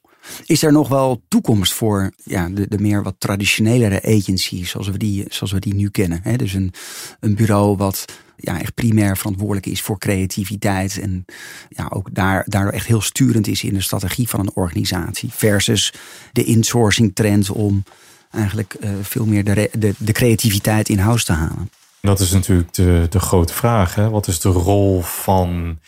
Is 0.46 0.62
er 0.62 0.72
nog 0.72 0.88
wel 0.88 1.22
toekomst 1.28 1.72
voor 1.72 2.12
ja, 2.24 2.48
de, 2.48 2.68
de 2.68 2.78
meer 2.78 3.02
wat 3.02 3.14
traditionelere 3.18 4.02
agencies 4.02 4.70
zoals 4.70 4.88
we 4.88 4.98
die, 4.98 5.24
zoals 5.28 5.52
we 5.52 5.58
die 5.58 5.74
nu 5.74 5.90
kennen? 5.90 6.20
Hè? 6.22 6.36
Dus 6.36 6.52
een, 6.52 6.72
een 7.20 7.34
bureau 7.34 7.76
wat 7.76 8.04
ja, 8.36 8.60
echt 8.60 8.74
primair 8.74 9.16
verantwoordelijk 9.16 9.66
is 9.66 9.82
voor 9.82 9.98
creativiteit. 9.98 10.98
En 10.98 11.24
ja, 11.68 11.86
ook 11.88 12.14
daar, 12.14 12.44
daardoor 12.46 12.72
echt 12.72 12.86
heel 12.86 13.00
sturend 13.00 13.46
is 13.46 13.64
in 13.64 13.74
de 13.74 13.80
strategie 13.80 14.28
van 14.28 14.40
een 14.40 14.54
organisatie. 14.54 15.30
Versus 15.32 15.92
de 16.32 16.44
insourcing 16.44 17.14
trend 17.14 17.50
om 17.50 17.82
eigenlijk 18.34 18.76
uh, 18.80 18.90
veel 19.02 19.26
meer 19.26 19.44
de, 19.44 19.70
de, 19.72 19.94
de 19.98 20.12
creativiteit 20.12 20.88
in 20.88 20.98
huis 20.98 21.24
te 21.24 21.32
halen. 21.32 21.70
Dat 22.00 22.20
is 22.20 22.30
natuurlijk 22.30 22.74
de, 22.74 23.06
de 23.10 23.20
grote 23.20 23.54
vraag. 23.54 23.94
Hè? 23.94 24.10
Wat 24.10 24.26
is 24.26 24.40
de 24.40 24.48
rol 24.48 25.02
van 25.02 25.78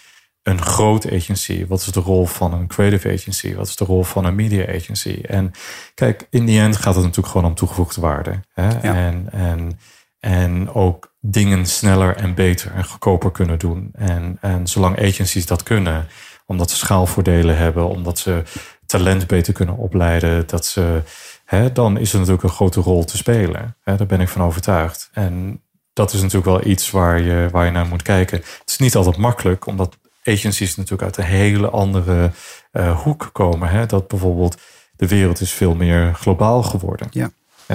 een 0.42 0.62
groot 0.62 1.12
agency? 1.12 1.66
Wat 1.66 1.80
is 1.80 1.87
de 1.87 2.00
rol 2.00 2.26
van 2.26 2.52
een 2.52 2.66
creative 2.66 3.12
agency? 3.12 3.54
Wat 3.54 3.66
is 3.66 3.76
de 3.76 3.85
rol 3.85 4.02
van 4.02 4.24
een 4.24 4.35
media 4.35 4.74
agency? 4.74 5.20
En 5.22 5.52
kijk, 5.94 6.26
in 6.30 6.44
die 6.44 6.61
end 6.61 6.76
gaat 6.76 6.94
het 6.94 7.04
natuurlijk 7.04 7.32
gewoon 7.32 7.46
om 7.46 7.54
toegevoegde 7.54 8.00
waarde. 8.00 8.40
Hè? 8.54 8.68
En, 8.68 9.28
en, 9.32 9.78
en 10.20 10.74
ook 10.74 11.14
dingen 11.20 11.66
sneller 11.66 12.16
en 12.16 12.35
beter 12.35 12.72
en 12.72 12.85
goedkoper 12.85 13.30
kunnen 13.30 13.59
doen. 13.59 13.90
En, 13.92 14.38
en 14.40 14.66
zolang 14.66 14.98
agencies 14.98 15.46
dat 15.46 15.62
kunnen, 15.62 16.06
omdat 16.46 16.70
ze 16.70 16.76
schaalvoordelen 16.76 17.56
hebben, 17.56 17.88
omdat 17.88 18.18
ze 18.18 18.42
talent 18.87 19.26
beter 19.26 19.52
kunnen 19.52 19.76
opleiden, 19.76 20.46
dat 20.46 20.66
ze, 20.66 21.02
hè, 21.46 21.72
dan 21.72 21.98
is 21.98 22.12
er 22.12 22.18
natuurlijk 22.18 22.44
een 22.44 22.54
grote 22.54 22.80
rol 22.80 23.04
te 23.04 23.16
spelen. 23.16 23.76
Hè? 23.82 23.96
Daar 23.96 24.06
ben 24.06 24.20
ik 24.20 24.28
van 24.28 24.42
overtuigd. 24.42 25.11
En 25.12 25.61
dat 25.92 26.12
is 26.12 26.20
natuurlijk 26.20 26.46
wel 26.46 26.72
iets 26.72 26.90
waar 26.90 27.20
je, 27.20 27.48
waar 27.50 27.64
je 27.64 27.70
naar 27.70 27.87
moet 27.87 28.02
kijken. 28.02 28.38
Het 28.38 28.70
is 28.70 28.78
niet 28.78 28.96
altijd 28.96 29.16
makkelijk, 29.16 29.66
omdat 29.66 29.96
agencies 30.24 30.76
natuurlijk 30.76 31.02
uit 31.02 31.16
een 31.16 31.32
hele 31.32 31.70
andere 31.70 32.30
uh, 32.72 33.02
hoek 33.02 33.30
komen. 33.32 33.68
Hè? 33.68 33.87
Dat 33.87 34.09
bijvoorbeeld 34.09 34.61
de 34.96 35.09
wereld 35.09 35.40
is 35.40 35.52
veel 35.52 35.74
meer 35.74 36.14
globaal 36.14 36.62
geworden. 36.62 37.09
Ja. 37.11 37.30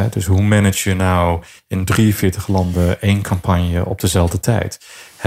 dus 0.09 0.25
hoe 0.25 0.41
manage 0.41 0.89
je 0.89 0.95
nou 0.95 1.43
in 1.67 1.85
43 1.85 2.47
landen 2.47 3.01
één 3.01 3.21
campagne 3.21 3.85
op 3.85 4.01
dezelfde 4.01 4.39
tijd? 4.39 4.79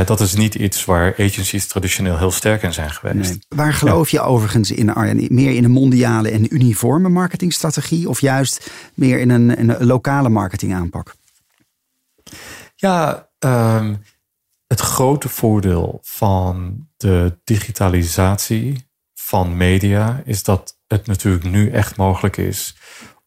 Dat 0.02 0.20
is 0.20 0.34
niet 0.34 0.54
iets 0.54 0.84
waar 0.84 1.14
agencies 1.18 1.66
traditioneel 1.66 2.18
heel 2.18 2.30
sterk 2.30 2.62
in 2.62 2.72
zijn 2.72 2.90
geweest. 2.90 3.30
Nee. 3.30 3.38
Waar 3.48 3.72
geloof 3.72 4.10
je 4.10 4.20
overigens 4.20 4.70
in, 4.70 4.94
Arjen? 4.94 5.26
Meer 5.28 5.54
in 5.54 5.64
een 5.64 5.70
mondiale 5.70 6.30
en 6.30 6.54
uniforme 6.54 7.08
marketingstrategie 7.08 8.08
of 8.08 8.20
juist 8.20 8.70
meer 8.94 9.18
in 9.18 9.30
een, 9.30 9.60
een 9.60 9.86
lokale 9.86 10.28
marketingaanpak? 10.28 11.14
Ja, 12.74 13.28
um, 13.38 14.02
het 14.66 14.80
grote 14.80 15.28
voordeel 15.28 15.98
van 16.02 16.86
de 16.96 17.38
digitalisatie 17.44 18.88
van 19.14 19.56
media 19.56 20.22
is 20.24 20.42
dat 20.42 20.78
het 20.86 21.06
natuurlijk 21.06 21.44
nu 21.44 21.70
echt 21.70 21.96
mogelijk 21.96 22.36
is 22.36 22.76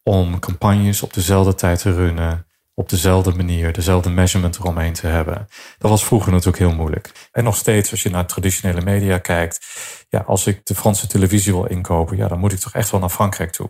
om 0.03 0.39
campagnes 0.39 1.01
op 1.01 1.13
dezelfde 1.13 1.55
tijd 1.55 1.81
te 1.81 1.93
runnen, 1.93 2.46
op 2.79 2.89
dezelfde 2.89 3.33
manier, 3.33 3.73
dezelfde 3.73 4.09
measurement 4.09 4.55
eromheen 4.55 4.93
te 4.93 5.07
hebben. 5.07 5.47
Dat 5.77 5.89
was 5.89 6.05
vroeger 6.05 6.31
natuurlijk 6.31 6.57
heel 6.57 6.75
moeilijk. 6.75 7.11
En 7.31 7.43
nog 7.43 7.55
steeds, 7.55 7.91
als 7.91 8.03
je 8.03 8.09
naar 8.09 8.25
traditionele 8.25 8.81
media 8.81 9.17
kijkt, 9.17 9.65
ja, 10.09 10.19
als 10.19 10.47
ik 10.47 10.65
de 10.65 10.75
Franse 10.75 11.07
televisie 11.07 11.53
wil 11.53 11.65
inkopen, 11.65 12.17
ja, 12.17 12.27
dan 12.27 12.39
moet 12.39 12.51
ik 12.51 12.59
toch 12.59 12.73
echt 12.73 12.89
wel 12.89 12.99
naar 12.99 13.09
Frankrijk 13.09 13.51
toe. 13.51 13.69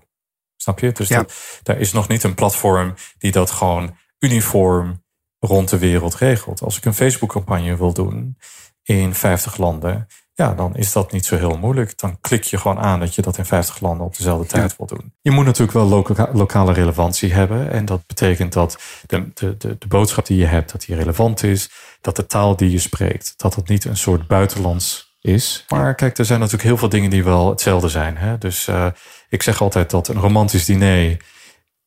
Snap 0.56 0.80
je? 0.80 0.92
Dus 0.92 1.08
dat, 1.08 1.34
daar 1.64 1.80
is 1.80 1.92
nog 1.92 2.08
niet 2.08 2.24
een 2.24 2.34
platform 2.34 2.94
die 3.18 3.32
dat 3.32 3.52
gewoon 3.52 3.98
uniform 4.20 5.04
rond 5.40 5.70
de 5.70 5.78
wereld 5.78 6.16
regelt. 6.16 6.62
Als 6.62 6.78
ik 6.78 6.86
een 6.86 6.94
Facebook-campagne 6.94 7.78
wil 7.78 7.94
doen 7.94 8.38
in 8.84 9.14
50 9.14 9.58
landen, 9.58 10.08
ja, 10.38 10.54
dan 10.54 10.76
is 10.76 10.92
dat 10.92 11.12
niet 11.12 11.26
zo 11.26 11.38
heel 11.38 11.58
moeilijk. 11.58 11.98
Dan 11.98 12.18
klik 12.22 12.44
je 12.44 12.58
gewoon 12.58 12.80
aan 12.80 13.00
dat 13.00 13.16
je 13.16 13.22
dat 13.22 13.38
in 13.38 13.46
50 13.46 13.80
landen 13.80 14.06
op 14.06 14.18
dezelfde 14.18 14.48
tijd 14.48 14.76
wil 14.78 14.88
doen. 14.88 15.14
Je 15.22 15.32
moet 15.32 15.46
natuurlijk 15.46 15.78
wel 15.78 16.06
lokale 16.34 16.74
relevantie 16.74 17.34
hebben. 17.34 17.72
En 17.72 17.86
dat 17.86 18.06
betekent 18.08 18.54
dat 18.54 18.82
de, 19.06 19.30
de, 19.34 19.58
de, 19.58 19.76
de 19.80 19.88
boodschap 19.88 20.26
die 20.26 20.38
je 20.38 20.46
hebt, 20.46 20.72
dat 20.72 20.86
die 20.86 20.96
relevant 20.96 21.44
is. 21.44 21.70
Dat 22.02 22.16
de 22.16 22.26
taal 22.26 22.56
die 22.56 22.72
je 22.72 22.80
spreekt, 22.80 23.34
dat 23.38 23.56
het 23.56 23.68
niet 23.68 23.86
een 23.86 23.98
soort 23.98 24.28
buitenlands 24.28 25.16
is. 25.22 25.66
Maar 25.68 25.96
kijk, 25.96 26.18
er 26.18 26.26
zijn 26.26 26.40
natuurlijk 26.40 26.68
heel 26.68 26.78
veel 26.78 26.90
dingen 26.90 27.10
die 27.10 27.24
wel 27.24 27.50
hetzelfde 27.50 27.90
zijn. 27.90 28.18
Hè? 28.18 28.38
Dus 28.38 28.68
uh, 28.68 28.88
ik 29.30 29.44
zeg 29.44 29.62
altijd 29.62 29.90
dat 29.90 30.08
een 30.08 30.20
romantisch 30.20 30.66
diner, 30.66 31.18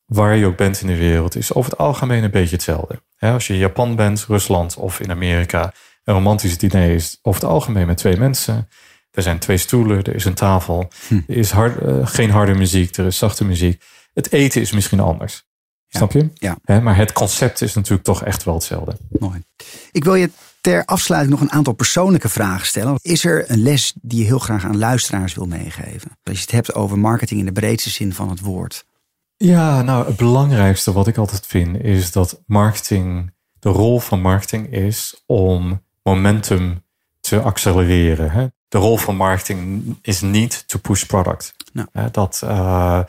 waar 0.05 0.35
je 0.35 0.45
ook 0.45 0.57
bent 0.57 0.81
in 0.81 0.87
de 0.87 0.97
wereld, 0.97 1.35
is 1.35 1.53
over 1.53 1.71
het 1.71 1.79
algemeen 1.79 2.23
een 2.23 2.31
beetje 2.31 2.55
hetzelfde. 2.55 3.01
Als 3.19 3.47
je 3.47 3.53
in 3.53 3.59
Japan 3.59 3.95
bent, 3.95 4.25
Rusland 4.27 4.75
of 4.75 4.99
in 4.99 5.11
Amerika, 5.11 5.73
een 6.03 6.13
romantisch 6.13 6.57
diner 6.57 6.89
is 6.89 7.19
over 7.21 7.41
het 7.41 7.49
algemeen 7.49 7.87
met 7.87 7.97
twee 7.97 8.17
mensen. 8.17 8.67
Er 9.11 9.23
zijn 9.23 9.39
twee 9.39 9.57
stoelen, 9.57 10.03
er 10.03 10.15
is 10.15 10.25
een 10.25 10.33
tafel. 10.33 10.87
Hm. 11.07 11.19
Er 11.27 11.37
is 11.37 11.51
hard, 11.51 11.83
uh, 11.83 12.07
geen 12.07 12.29
harde 12.29 12.53
muziek, 12.53 12.97
er 12.97 13.05
is 13.05 13.17
zachte 13.17 13.45
muziek. 13.45 13.83
Het 14.13 14.31
eten 14.31 14.61
is 14.61 14.71
misschien 14.71 14.99
anders. 14.99 15.43
Snap 15.87 16.11
je? 16.11 16.29
Ja. 16.33 16.79
maar 16.79 16.95
het 16.95 17.11
concept 17.11 17.61
is 17.61 17.73
natuurlijk 17.73 18.03
toch 18.03 18.23
echt 18.23 18.43
wel 18.43 18.53
hetzelfde. 18.53 18.97
Mooi. 19.19 19.43
Ik 19.91 20.03
wil 20.03 20.15
je 20.15 20.29
ter 20.61 20.85
afsluiting 20.85 21.33
nog 21.33 21.41
een 21.41 21.55
aantal 21.55 21.73
persoonlijke 21.73 22.29
vragen 22.29 22.67
stellen. 22.67 22.97
Is 23.01 23.25
er 23.25 23.51
een 23.51 23.61
les 23.61 23.93
die 24.01 24.19
je 24.19 24.25
heel 24.25 24.39
graag 24.39 24.65
aan 24.65 24.77
luisteraars 24.77 25.33
wil 25.33 25.45
meegeven? 25.45 26.11
Als 26.23 26.37
je 26.37 26.41
het 26.41 26.51
hebt 26.51 26.73
over 26.73 26.99
marketing 26.99 27.39
in 27.39 27.45
de 27.45 27.51
breedste 27.51 27.89
zin 27.89 28.13
van 28.13 28.29
het 28.29 28.39
woord. 28.39 28.85
Ja, 29.37 29.81
nou, 29.81 30.05
het 30.05 30.15
belangrijkste 30.15 30.91
wat 30.91 31.07
ik 31.07 31.17
altijd 31.17 31.45
vind 31.47 31.83
is 31.83 32.11
dat 32.11 32.41
marketing, 32.45 33.33
de 33.59 33.69
rol 33.69 33.99
van 33.99 34.21
marketing 34.21 34.71
is 34.71 35.23
om 35.25 35.81
momentum 36.03 36.83
te 37.19 37.41
accelereren. 37.41 38.31
Hè? 38.31 38.47
De 38.67 38.77
rol 38.77 38.97
van 38.97 39.15
marketing 39.15 39.83
is 40.01 40.21
niet 40.21 40.67
to 40.67 40.79
push 40.79 41.03
product. 41.03 41.53
Nou. 41.73 41.87
Dat, 42.11 42.41
uh, 42.43 42.99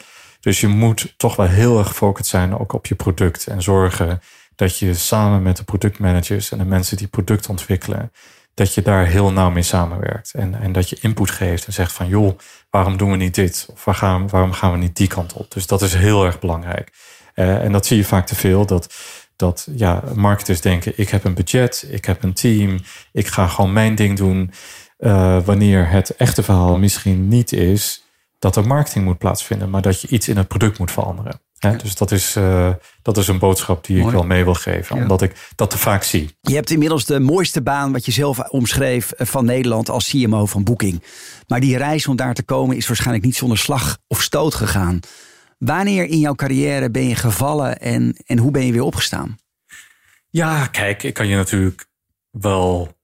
dus 0.40 0.60
je 0.60 0.68
moet 0.68 1.14
toch 1.16 1.36
wel 1.36 1.46
heel 1.46 1.78
erg 1.78 1.86
gefocust 1.86 2.30
zijn 2.30 2.58
ook 2.58 2.72
op 2.72 2.86
je 2.86 2.94
product 2.94 3.46
en 3.46 3.62
zorgen 3.62 4.20
dat 4.54 4.78
je 4.78 4.94
samen 4.94 5.42
met 5.42 5.56
de 5.56 5.64
productmanagers 5.64 6.50
en 6.52 6.58
de 6.58 6.64
mensen 6.64 6.96
die 6.96 7.06
product 7.06 7.48
ontwikkelen, 7.48 8.12
dat 8.54 8.74
je 8.74 8.82
daar 8.82 9.06
heel 9.06 9.32
nauw 9.32 9.50
mee 9.50 9.62
samenwerkt. 9.62 10.32
En, 10.34 10.60
en 10.60 10.72
dat 10.72 10.88
je 10.88 10.98
input 11.00 11.30
geeft 11.30 11.66
en 11.66 11.72
zegt 11.72 11.92
van 11.92 12.08
joh, 12.08 12.38
waarom 12.70 12.96
doen 12.96 13.10
we 13.10 13.16
niet 13.16 13.34
dit? 13.34 13.68
Of 13.72 13.84
waar 13.84 13.94
gaan, 13.94 14.28
waarom 14.28 14.52
gaan 14.52 14.72
we 14.72 14.78
niet 14.78 14.96
die 14.96 15.08
kant 15.08 15.32
op? 15.32 15.50
Dus 15.50 15.66
dat 15.66 15.82
is 15.82 15.94
heel 15.94 16.24
erg 16.24 16.38
belangrijk. 16.38 16.92
Uh, 17.34 17.64
en 17.64 17.72
dat 17.72 17.86
zie 17.86 17.96
je 17.96 18.04
vaak 18.04 18.26
te 18.26 18.34
veel. 18.34 18.66
Dat, 18.66 18.94
dat 19.42 19.68
ja, 19.74 20.02
marketers 20.14 20.60
denken, 20.60 20.92
ik 20.96 21.08
heb 21.08 21.24
een 21.24 21.34
budget, 21.34 21.86
ik 21.90 22.04
heb 22.04 22.22
een 22.22 22.32
team, 22.32 22.80
ik 23.12 23.26
ga 23.26 23.46
gewoon 23.46 23.72
mijn 23.72 23.94
ding 23.94 24.16
doen. 24.16 24.50
Uh, 24.98 25.38
wanneer 25.44 25.90
het 25.90 26.16
echte 26.16 26.42
verhaal 26.42 26.78
misschien 26.78 27.28
niet 27.28 27.52
is 27.52 28.04
dat 28.38 28.56
er 28.56 28.66
marketing 28.66 29.04
moet 29.04 29.18
plaatsvinden, 29.18 29.70
maar 29.70 29.82
dat 29.82 30.00
je 30.00 30.08
iets 30.08 30.28
in 30.28 30.36
het 30.36 30.48
product 30.48 30.78
moet 30.78 30.90
veranderen. 30.90 31.40
Dus 31.82 31.94
dat 31.94 32.10
is, 32.10 32.36
uh, 32.36 32.70
dat 33.02 33.16
is 33.16 33.28
een 33.28 33.38
boodschap 33.38 33.84
die 33.84 33.98
ik 33.98 34.10
wel 34.10 34.22
mee 34.22 34.44
wil 34.44 34.54
geven, 34.54 34.96
omdat 34.96 35.22
ik 35.22 35.50
dat 35.54 35.70
te 35.70 35.78
vaak 35.78 36.02
zie. 36.02 36.36
Je 36.40 36.54
hebt 36.54 36.70
inmiddels 36.70 37.04
de 37.04 37.20
mooiste 37.20 37.62
baan, 37.62 37.92
wat 37.92 38.04
je 38.04 38.12
zelf 38.12 38.38
omschreef, 38.38 39.10
eh, 39.10 39.26
van 39.26 39.44
Nederland 39.44 39.88
als 39.88 40.08
CMO 40.08 40.46
van 40.46 40.64
Booking. 40.64 41.02
Maar 41.46 41.60
die 41.60 41.76
reis 41.76 42.06
om 42.06 42.16
daar 42.16 42.34
te 42.34 42.42
komen 42.42 42.76
is 42.76 42.86
waarschijnlijk 42.86 43.24
niet 43.24 43.36
zonder 43.36 43.58
slag 43.58 43.98
of 44.06 44.22
stoot 44.22 44.54
gegaan. 44.54 45.00
Wanneer 45.64 46.04
in 46.04 46.18
jouw 46.18 46.34
carrière 46.34 46.90
ben 46.90 47.08
je 47.08 47.14
gevallen 47.14 47.80
en, 47.80 48.16
en 48.26 48.38
hoe 48.38 48.50
ben 48.50 48.66
je 48.66 48.72
weer 48.72 48.82
opgestaan? 48.82 49.38
Ja, 50.30 50.66
kijk, 50.66 51.02
ik 51.02 51.14
kan 51.14 51.26
je 51.26 51.36
natuurlijk 51.36 51.86
wel 52.30 52.96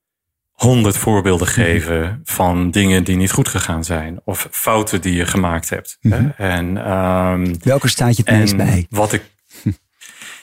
honderd 0.51 0.97
voorbeelden 0.97 1.47
mhm. 1.47 1.57
geven 1.57 2.21
van 2.25 2.71
dingen 2.71 3.05
die 3.05 3.17
niet 3.17 3.31
goed 3.31 3.49
gegaan 3.49 3.85
zijn. 3.85 4.21
Of 4.25 4.49
fouten 4.51 5.01
die 5.01 5.15
je 5.15 5.27
gemaakt 5.27 5.71
hebt. 5.71 5.97
Mm 6.01 6.33
En, 6.37 6.91
um, 6.93 7.57
Welke 7.63 7.89
staat 7.89 8.17
je 8.17 8.23
het 8.27 8.39
meest 8.39 8.57
bij? 8.57 8.87
Wat 8.91 9.13
ik. 9.13 9.23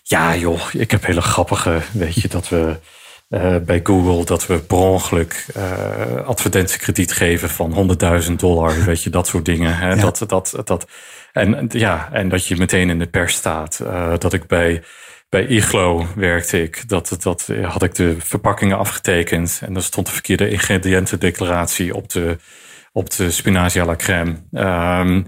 Ja, 0.08 0.36
joh, 0.36 0.74
ik 0.74 0.92
heb 0.92 1.06
hele 1.06 1.22
grappige. 1.22 1.82
Weet 1.92 2.22
je 2.22 2.28
dat 2.28 2.50
we. 2.50 2.80
Uh, 3.30 3.58
bij 3.58 3.80
Google 3.84 4.26
dat 4.26 4.48
we 4.48 4.60
per 4.60 4.78
ongeluk 4.78 5.46
uh, 5.58 6.26
advertentiekrediet 6.26 7.12
geven 7.12 7.50
van 7.50 7.98
100.000 8.24 8.32
dollar, 8.32 8.84
weet 8.86 9.04
je, 9.04 9.10
dat 9.10 9.28
soort 9.28 9.46
dingen. 9.46 9.78
Hè? 9.78 9.90
Ja. 9.90 9.96
Dat, 9.96 10.24
dat, 10.28 10.62
dat, 10.64 10.88
en, 11.36 11.66
ja, 11.70 12.10
en 12.12 12.30
dat 12.30 12.48
je 12.48 12.56
meteen 12.56 12.90
in 12.90 13.00
de 13.00 13.08
pers 13.08 13.36
staat. 13.36 13.80
Uh, 13.84 14.14
dat 14.18 14.34
ik 14.34 14.48
bij 14.48 14.82
bij 15.30 15.48
Iglo 15.48 16.08
werkte 16.16 16.62
ik. 16.62 16.90
Dat, 16.90 17.18
dat 17.20 17.50
had 17.62 17.84
ik 17.84 17.96
de 17.96 18.16
verpakkingen 18.20 18.78
afgetekend. 18.78 19.62
En 19.66 19.74
dan 19.74 19.82
stond 19.82 20.06
de 20.06 20.14
verkeerde 20.14 20.50
ingrediëntendeclaratie 20.50 21.96
op 21.96 22.10
de, 22.10 22.38
op 22.92 23.10
de 23.10 23.32
spinazie 23.32 23.82
à 23.82 23.86
la 23.86 23.96
crème. 23.96 24.36
Ehm, 24.52 25.24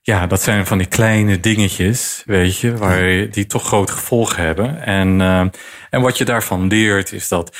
ja, 0.00 0.26
dat 0.26 0.42
zijn 0.42 0.66
van 0.66 0.78
die 0.78 0.86
kleine 0.86 1.40
dingetjes, 1.40 2.22
weet 2.26 2.58
je, 2.58 2.76
waar 2.76 3.30
die 3.30 3.46
toch 3.46 3.64
grote 3.64 3.92
gevolgen 3.92 4.42
hebben. 4.42 4.82
En, 4.82 5.20
uh, 5.20 5.46
en 5.90 6.00
wat 6.00 6.18
je 6.18 6.24
daarvan 6.24 6.66
leert 6.66 7.12
is 7.12 7.28
dat 7.28 7.56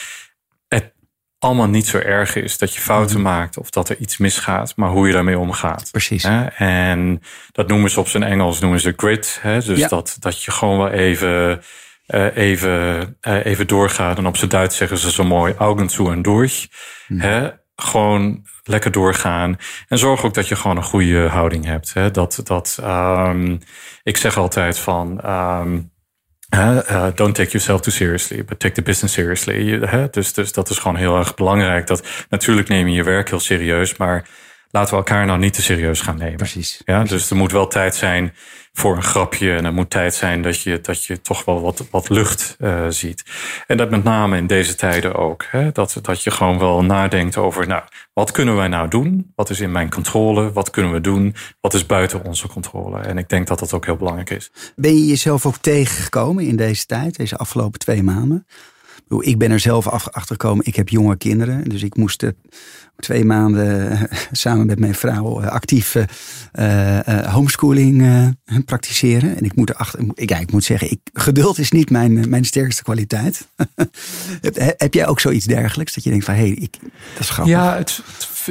allemaal 1.43 1.69
niet 1.69 1.87
zo 1.87 1.99
erg 1.99 2.35
is 2.37 2.59
dat 2.59 2.75
je 2.75 2.81
fouten 2.81 3.21
mhm. 3.21 3.25
maakt 3.25 3.59
of 3.59 3.71
dat 3.71 3.89
er 3.89 3.97
iets 3.99 4.17
misgaat, 4.17 4.73
maar 4.77 4.91
hoe 4.91 5.07
je 5.07 5.13
daarmee 5.13 5.39
omgaat. 5.39 5.91
Precies. 5.91 6.23
Hè? 6.23 6.45
En 6.45 7.23
dat 7.53 7.69
noemen 7.69 7.91
ze 7.91 8.01
op 8.01 8.09
zijn 8.09 8.23
Engels, 8.23 8.61
noemen 8.61 8.81
ze 8.81 8.93
grit. 8.97 9.39
Hè? 9.41 9.61
Dus 9.61 9.89
dat, 9.89 10.17
dat 10.21 10.43
je 10.43 10.51
gewoon 10.51 10.79
wel 10.79 10.91
even, 10.91 11.63
uh, 12.07 12.37
even, 12.37 13.17
uh, 13.23 13.45
even 13.45 13.67
doorgaat. 13.67 14.19
En 14.19 14.27
op 14.27 14.37
zijn 14.37 14.51
Duits 14.51 14.77
zeggen 14.77 14.99
ze 14.99 15.11
zo 15.11 15.25
mooi, 15.25 15.55
augen 15.59 15.89
zu 15.89 16.11
en 16.11 16.23
durch. 16.23 16.69
Mhm. 17.09 17.21
Hè? 17.21 17.51
Gewoon 17.77 18.47
lekker 18.63 18.91
doorgaan. 18.91 19.57
En 19.89 19.99
zorg 19.99 20.25
ook 20.25 20.35
dat 20.35 20.49
je 20.49 20.57
gewoon 20.57 20.77
een 20.77 20.83
goede 20.83 21.29
houding 21.29 21.65
hebt. 21.65 21.95
Hè? 21.95 22.11
Dat, 22.11 22.41
dat, 22.45 22.79
um, 22.83 23.59
ik 24.03 24.17
zeg 24.17 24.37
altijd 24.37 24.79
van. 24.79 25.31
Um, 25.31 25.92
uh, 26.55 27.07
don't 27.15 27.35
take 27.35 27.51
yourself 27.51 27.81
too 27.81 27.93
seriously, 27.93 28.45
but 28.45 28.61
take 28.61 28.75
the 28.75 28.83
business 28.83 29.13
seriously. 29.13 29.79
Dus, 30.11 30.33
dus 30.33 30.53
dat 30.53 30.71
is 30.71 30.79
gewoon 30.79 30.97
heel 30.97 31.17
erg 31.17 31.35
belangrijk. 31.35 31.87
Dat, 31.87 32.07
natuurlijk 32.29 32.69
neem 32.69 32.89
je 32.89 32.95
je 32.95 33.03
werk 33.03 33.29
heel 33.29 33.41
serieus, 33.41 33.97
maar 33.97 34.25
laten 34.71 34.91
we 34.91 34.97
elkaar 34.97 35.27
nou 35.27 35.39
niet 35.39 35.53
te 35.53 35.63
serieus 35.63 36.01
gaan 36.01 36.19
nemen. 36.19 36.37
Precies. 36.37 36.83
Ja, 36.85 37.05
dus 37.05 37.31
er 37.31 37.37
moet 37.37 37.53
wel 37.53 37.67
tijd 37.67 37.95
zijn 37.95 38.35
voor 38.73 38.97
een 38.97 39.03
grapje. 39.03 39.55
En 39.55 39.65
er 39.65 39.73
moet 39.73 39.91
tijd 39.91 40.15
zijn 40.15 40.43
dat 40.43 40.61
je, 40.61 40.81
dat 40.81 41.05
je 41.05 41.21
toch 41.21 41.45
wel 41.45 41.61
wat, 41.61 41.87
wat 41.91 42.09
lucht 42.09 42.57
uh, 42.61 42.87
ziet. 42.89 43.25
En 43.67 43.77
dat 43.77 43.91
met 43.91 44.05
name 44.05 44.37
in 44.37 44.47
deze 44.47 44.75
tijden 44.75 45.15
ook. 45.15 45.45
Hè? 45.51 45.73
Dat, 45.73 45.99
dat 46.03 46.23
je 46.23 46.31
gewoon 46.31 46.59
wel 46.59 46.85
nadenkt 46.85 47.37
over, 47.37 47.67
nou, 47.67 47.83
wat 48.13 48.31
kunnen 48.31 48.57
wij 48.57 48.69
nou 48.69 48.89
doen? 48.89 49.33
Wat 49.35 49.51
is 49.51 49.61
in 49.61 49.73
mijn 49.73 49.91
controle? 49.91 50.53
Wat 50.53 50.71
kunnen 50.71 50.93
we 50.93 51.01
doen? 51.01 51.35
Wat 51.61 51.75
is 51.75 51.87
buiten 51.87 52.25
onze 52.25 52.49
controle? 52.49 53.01
En 53.01 53.19
ik 53.19 53.29
denk 53.29 53.47
dat 53.47 53.59
dat 53.59 53.73
ook 53.73 53.85
heel 53.85 53.97
belangrijk 53.97 54.31
is. 54.31 54.51
Ben 54.77 54.95
je 54.95 55.07
jezelf 55.07 55.47
ook 55.47 55.57
tegengekomen 55.57 56.45
in 56.45 56.57
deze 56.57 56.87
tijd, 56.87 57.17
deze 57.17 57.37
afgelopen 57.37 57.79
twee 57.79 58.03
maanden? 58.03 58.47
Ik 59.21 59.39
ben 59.39 59.51
er 59.51 59.61
zelf 59.61 59.89
achter 59.89 60.23
gekomen. 60.27 60.67
Ik 60.67 60.77
heb 60.77 60.89
jonge 60.89 61.17
kinderen. 61.17 61.65
Dus 61.69 61.83
ik 61.83 61.97
moest 61.97 62.25
twee 62.97 63.25
maanden 63.25 63.99
samen 64.33 64.67
met 64.67 64.79
mijn 64.79 64.95
vrouw 64.95 65.41
eh, 65.41 65.49
actief 65.49 65.97
uh, 66.53 66.99
homeschooling 67.27 68.07
praktiseren. 68.65 69.37
En 69.37 69.45
ik 69.45 69.55
moet, 69.55 69.71
erachter, 69.71 70.05
ja, 70.15 70.39
ik 70.39 70.53
moet 70.53 70.65
zeggen, 70.65 70.91
ik, 70.91 71.01
geduld 71.13 71.59
is 71.59 71.71
niet 71.71 71.91
mijn, 71.91 72.29
mijn 72.29 72.45
sterkste 72.45 72.83
kwaliteit. 72.83 73.49
heb 74.77 74.95
jij 74.95 75.07
ook 75.07 75.21
zoiets 75.21 75.45
dergelijks? 75.45 75.95
Dat 75.95 76.05
je 76.05 76.11
denkt 76.11 76.25
van, 76.25 76.35
hé, 76.35 76.41
hey, 76.41 76.51
ik, 76.51 76.79
dat 76.81 77.21
is 77.21 77.31
grappig. 77.31 77.55
Ja, 77.55 77.77
het, 77.77 78.03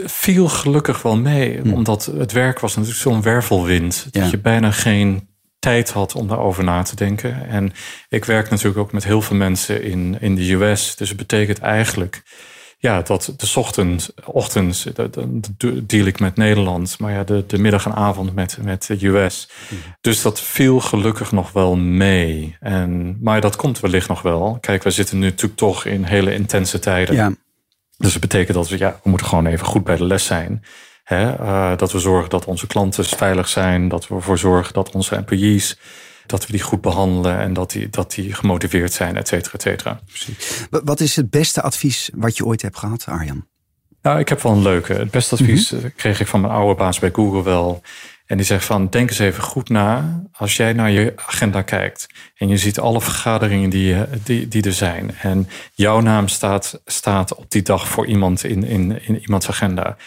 viel 0.06 0.50
gelukkig 0.50 1.02
wel 1.02 1.18
mee. 1.18 1.60
Hm. 1.62 1.74
Omdat 1.74 2.06
het 2.18 2.32
werk 2.32 2.60
was 2.60 2.76
natuurlijk 2.76 3.02
zo'n 3.02 3.22
wervelwind. 3.22 4.08
Dat 4.12 4.30
je 4.30 4.40
bijna 4.40 4.72
geen 4.72 5.30
tijd 5.62 5.92
had 5.92 6.16
om 6.16 6.28
daarover 6.28 6.64
na 6.64 6.84
te 6.84 6.96
denken. 6.96 7.48
En 7.48 7.74
ik 8.10 8.26
werk 8.26 8.50
natuurlijk 8.50 8.78
ook 8.78 8.92
met 8.92 9.04
heel 9.04 9.22
veel 9.22 9.36
mensen 9.36 9.84
in, 9.84 10.18
in 10.20 10.36
de 10.36 10.54
US. 10.54 10.96
Dus 10.96 11.10
het 11.10 11.18
betekent 11.18 11.60
eigenlijk 11.60 12.24
ja, 12.78 13.02
dat 13.02 13.34
de 13.38 13.52
ochtend, 13.56 14.14
ochtends 14.26 14.88
deal 15.84 16.06
ik 16.06 16.20
met 16.20 16.36
Nederland, 16.36 17.00
maar 17.00 17.12
ja, 17.12 17.24
de, 17.24 17.44
de 17.48 17.58
middag 17.58 17.86
en 17.86 17.94
avond 17.94 18.36
met, 18.36 18.58
met 18.62 18.86
de 18.88 19.08
US. 19.08 19.50
Mhm. 19.70 19.82
Dus 20.02 20.22
dat 20.22 20.42
viel 20.42 20.80
gelukkig 20.80 21.32
nog 21.32 21.52
wel 21.52 21.76
mee. 21.76 22.58
En, 22.60 23.18
maar 23.22 23.42
dat 23.42 23.56
komt 23.56 23.80
wellicht 23.80 24.08
nog 24.08 24.22
wel. 24.22 24.58
Kijk, 24.62 24.84
we 24.84 24.92
zitten 24.92 25.20
nu 25.20 25.26
natuurlijk 25.26 25.60
toch 25.60 25.86
in 25.86 26.04
hele 26.04 26.34
intense 26.34 26.80
tijden. 26.80 27.16
Ja. 27.16 27.32
Dus 27.98 28.12
dat 28.12 28.22
betekent 28.22 28.58
dat 28.58 28.70
we, 28.70 28.78
ja, 28.78 29.00
we 29.04 29.10
moeten 29.10 29.28
gewoon 29.28 29.46
even 29.46 29.66
goed 29.66 29.84
bij 29.84 29.96
de 29.96 30.06
les 30.06 30.26
zijn. 30.26 30.64
Hè? 31.12 31.40
Uh, 31.40 31.78
dat 31.78 31.92
we 31.92 32.00
zorgen 32.00 32.30
dat 32.30 32.46
onze 32.46 32.68
klanten 32.68 33.06
veilig 33.06 33.48
zijn, 33.48 33.88
dat 33.88 34.08
we 34.08 34.16
ervoor 34.16 34.38
zorgen 34.38 34.74
dat 34.74 34.92
onze 34.92 35.16
employees 35.16 35.78
dat 36.26 36.46
we 36.46 36.52
die 36.52 36.62
goed 36.62 36.82
behandelen 36.82 37.40
en 37.40 37.54
dat 37.54 37.72
die, 37.72 37.90
dat 37.90 38.12
die 38.12 38.34
gemotiveerd 38.34 38.94
zijn, 38.94 39.18
et 39.18 39.28
cetera, 39.28 39.54
et 39.54 39.62
cetera. 39.62 40.00
Precies. 40.06 40.66
Wat 40.70 41.00
is 41.00 41.16
het 41.16 41.30
beste 41.30 41.62
advies 41.62 42.10
wat 42.14 42.38
je 42.38 42.46
ooit 42.46 42.62
hebt 42.62 42.78
gehad, 42.78 43.06
Arjan? 43.06 43.48
Nou, 44.02 44.20
ik 44.20 44.30
heb 44.30 44.42
wel 44.42 44.52
een 44.52 44.62
leuke. 44.62 44.94
Het 44.94 45.12
beste 45.12 45.36
advies 45.36 45.72
mhm. 45.72 45.88
kreeg 45.96 46.20
ik 46.20 46.28
van 46.28 46.42
mijn 46.42 46.54
oude 46.54 46.76
baas 46.76 47.00
bij 47.00 47.10
Google 47.14 47.44
wel. 47.44 47.82
En 48.26 48.38
die 48.38 48.46
zegt 48.46 48.66
van, 48.66 48.90
denk 48.90 49.10
eens 49.10 49.20
even 49.20 49.44
goed 49.44 49.70
na. 49.70 50.22
Als 50.32 50.56
jij 50.56 50.74
naar 50.74 50.92
je 50.92 51.14
agenda 51.16 51.62
kijkt 51.62 52.08
en 52.36 52.48
je 52.48 52.58
ziet 52.58 52.80
alle 52.80 53.02
vergaderingen 53.02 53.70
die, 53.70 53.96
die, 54.24 54.48
die 54.48 54.64
er 54.64 54.74
zijn. 54.74 55.16
En 55.16 55.50
jouw 55.74 56.00
naam 56.00 56.28
staat, 56.28 56.82
staat 56.86 57.36
op 57.36 57.52
die 57.52 57.62
dag 57.62 57.88
voor 57.88 58.08
iemand 58.08 58.44
in, 58.44 58.64
in, 58.64 59.06
in 59.06 59.20
iemands 59.20 59.50
agenda. 59.50 59.98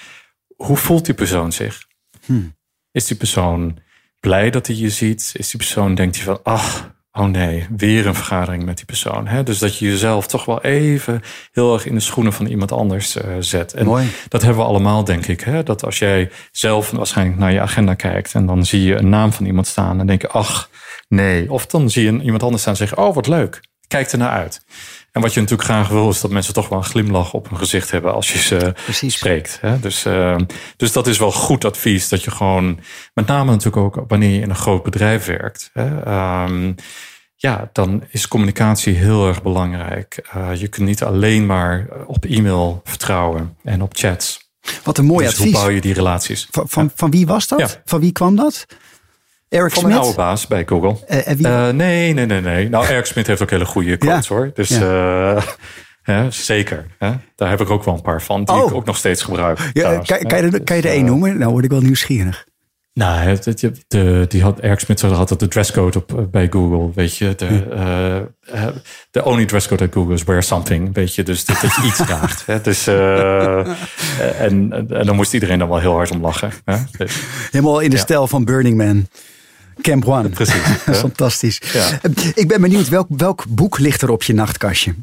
Hoe 0.56 0.76
voelt 0.76 1.04
die 1.04 1.14
persoon 1.14 1.52
zich? 1.52 1.86
Hmm. 2.24 2.56
Is 2.92 3.06
die 3.06 3.16
persoon 3.16 3.78
blij 4.20 4.50
dat 4.50 4.66
hij 4.66 4.76
je 4.76 4.90
ziet? 4.90 5.32
Is 5.36 5.50
die 5.50 5.60
persoon, 5.60 5.94
denkt 5.94 6.16
hij 6.16 6.24
van, 6.24 6.40
ach, 6.42 6.94
oh 7.12 7.26
nee, 7.26 7.66
weer 7.76 8.06
een 8.06 8.14
vergadering 8.14 8.64
met 8.64 8.76
die 8.76 8.86
persoon. 8.86 9.26
Hè? 9.26 9.42
Dus 9.42 9.58
dat 9.58 9.78
je 9.78 9.86
jezelf 9.86 10.26
toch 10.26 10.44
wel 10.44 10.62
even 10.62 11.22
heel 11.52 11.74
erg 11.74 11.86
in 11.86 11.94
de 11.94 12.00
schoenen 12.00 12.32
van 12.32 12.46
iemand 12.46 12.72
anders 12.72 13.16
uh, 13.16 13.22
zet. 13.38 13.72
En 13.74 13.86
Mooi. 13.86 14.08
dat 14.28 14.42
hebben 14.42 14.62
we 14.62 14.68
allemaal, 14.68 15.04
denk 15.04 15.26
ik. 15.26 15.40
Hè? 15.40 15.62
Dat 15.62 15.84
als 15.84 15.98
jij 15.98 16.30
zelf 16.52 16.90
waarschijnlijk 16.90 17.38
naar 17.38 17.52
je 17.52 17.60
agenda 17.60 17.94
kijkt 17.94 18.34
en 18.34 18.46
dan 18.46 18.66
zie 18.66 18.82
je 18.82 18.94
een 18.94 19.08
naam 19.08 19.32
van 19.32 19.46
iemand 19.46 19.66
staan 19.66 20.00
en 20.00 20.06
denk 20.06 20.22
je, 20.22 20.28
ach, 20.28 20.70
nee. 21.08 21.52
Of 21.52 21.66
dan 21.66 21.90
zie 21.90 22.04
je 22.04 22.22
iemand 22.22 22.42
anders 22.42 22.60
staan 22.62 22.72
en 22.72 22.78
zeggen, 22.78 22.98
oh, 22.98 23.14
wat 23.14 23.26
leuk. 23.26 23.60
Kijk 23.88 24.12
er 24.12 24.18
naar 24.18 24.30
uit. 24.30 24.64
En 25.14 25.20
wat 25.20 25.34
je 25.34 25.40
natuurlijk 25.40 25.68
graag 25.68 25.88
wil, 25.88 26.08
is 26.08 26.20
dat 26.20 26.30
mensen 26.30 26.54
toch 26.54 26.68
wel 26.68 26.78
een 26.78 26.84
glimlach 26.84 27.32
op 27.32 27.48
hun 27.48 27.58
gezicht 27.58 27.90
hebben 27.90 28.14
als 28.14 28.32
je 28.32 28.38
ze 28.38 28.74
Precies. 28.84 29.16
spreekt. 29.16 29.58
Hè? 29.60 29.80
Dus, 29.80 30.06
uh, 30.06 30.36
dus 30.76 30.92
dat 30.92 31.06
is 31.06 31.18
wel 31.18 31.32
goed 31.32 31.64
advies. 31.64 32.08
Dat 32.08 32.24
je 32.24 32.30
gewoon, 32.30 32.80
met 33.12 33.26
name 33.26 33.50
natuurlijk 33.50 33.76
ook 33.76 34.04
wanneer 34.08 34.30
je 34.30 34.40
in 34.40 34.50
een 34.50 34.56
groot 34.56 34.82
bedrijf 34.82 35.26
werkt. 35.26 35.70
Hè? 35.72 35.86
Um, 36.44 36.74
ja, 37.36 37.70
dan 37.72 38.04
is 38.10 38.28
communicatie 38.28 38.94
heel 38.94 39.28
erg 39.28 39.42
belangrijk. 39.42 40.28
Uh, 40.36 40.54
je 40.54 40.68
kunt 40.68 40.86
niet 40.86 41.02
alleen 41.02 41.46
maar 41.46 41.86
op 42.06 42.24
e-mail 42.24 42.80
vertrouwen 42.84 43.56
en 43.62 43.82
op 43.82 43.96
chats. 43.96 44.50
Wat 44.82 44.98
een 44.98 45.04
mooi 45.04 45.24
dus 45.24 45.34
advies. 45.34 45.52
Hoe 45.52 45.62
bouw 45.62 45.70
je 45.70 45.80
die 45.80 45.94
relaties? 45.94 46.48
Van, 46.50 46.68
van, 46.68 46.90
van 46.94 47.10
wie 47.10 47.26
was 47.26 47.48
dat? 47.48 47.58
Ja. 47.58 47.68
Van 47.84 48.00
wie 48.00 48.12
kwam 48.12 48.36
dat? 48.36 48.66
Eric 49.54 49.72
Van 49.72 49.82
mijn 49.82 49.98
oude 49.98 50.16
baas 50.16 50.46
bij 50.46 50.62
Google. 50.66 50.96
Uh, 51.08 51.68
nee, 51.68 52.12
nee, 52.12 52.26
nee, 52.26 52.40
nee. 52.40 52.68
Nou, 52.68 52.86
Eric 52.86 53.04
Smit 53.04 53.26
heeft 53.26 53.42
ook 53.42 53.50
hele 53.50 53.64
goede 53.64 53.96
quotes 53.96 54.28
hoor. 54.28 54.50
Dus 54.54 54.68
ja. 54.68 55.34
uh, 56.04 56.26
zeker. 56.28 56.86
Hè? 56.98 57.12
Daar 57.36 57.50
heb 57.50 57.60
ik 57.60 57.70
ook 57.70 57.84
wel 57.84 57.94
een 57.94 58.02
paar 58.02 58.22
van, 58.22 58.44
die 58.44 58.54
oh. 58.54 58.68
ik 58.68 58.74
ook 58.74 58.84
nog 58.84 58.96
steeds 58.96 59.22
gebruik. 59.22 59.70
Ja, 59.72 59.98
kan, 59.98 60.18
kan, 60.18 60.50
je, 60.50 60.60
kan 60.60 60.76
je 60.76 60.82
er 60.82 60.88
één 60.88 61.04
noemen? 61.04 61.38
Nou 61.38 61.52
word 61.52 61.64
ik 61.64 61.70
wel 61.70 61.80
nieuwsgierig. 61.80 62.46
Nou, 62.92 63.18
het, 63.18 63.44
de, 63.88 64.24
die 64.28 64.42
had, 64.42 64.60
Eric 64.60 64.78
Smit 64.78 65.00
had 65.00 65.30
het 65.30 65.38
de 65.38 65.48
dresscode 65.48 65.98
op 65.98 66.28
bij 66.30 66.46
Google, 66.50 66.90
weet 66.94 67.16
je. 67.16 67.34
De, 67.34 67.66
uh, 68.54 68.66
the 69.10 69.24
only 69.24 69.44
dresscode 69.44 69.84
at 69.84 69.92
Google 69.92 70.14
is 70.14 70.24
wear 70.24 70.42
something, 70.42 70.94
weet 70.94 71.14
je. 71.14 71.22
Dus 71.22 71.44
dat, 71.44 71.60
je 71.60 71.82
iets 71.84 71.96
draagt. 72.06 72.46
Hè? 72.46 72.60
Dus, 72.60 72.88
uh, 72.88 73.58
en, 74.40 74.72
en 74.88 75.06
dan 75.06 75.16
moest 75.16 75.34
iedereen 75.34 75.58
dan 75.58 75.68
wel 75.68 75.78
heel 75.78 75.92
hard 75.92 76.10
om 76.10 76.20
lachen. 76.20 76.50
Hè? 76.64 76.76
Helemaal 77.50 77.80
in 77.80 77.90
de 77.90 77.96
stijl 77.96 78.26
van 78.26 78.44
Burning 78.44 78.76
Man. 78.76 79.06
Camp 79.82 80.06
One. 80.06 80.28
Precies. 80.28 80.60
Fantastisch. 81.06 81.60
Ja. 81.72 82.00
Ik 82.34 82.48
ben 82.48 82.60
benieuwd, 82.60 82.88
welk, 82.88 83.06
welk 83.08 83.44
boek 83.48 83.78
ligt 83.78 84.02
er 84.02 84.10
op 84.10 84.22
je 84.22 84.34
nachtkastje? 84.34 84.94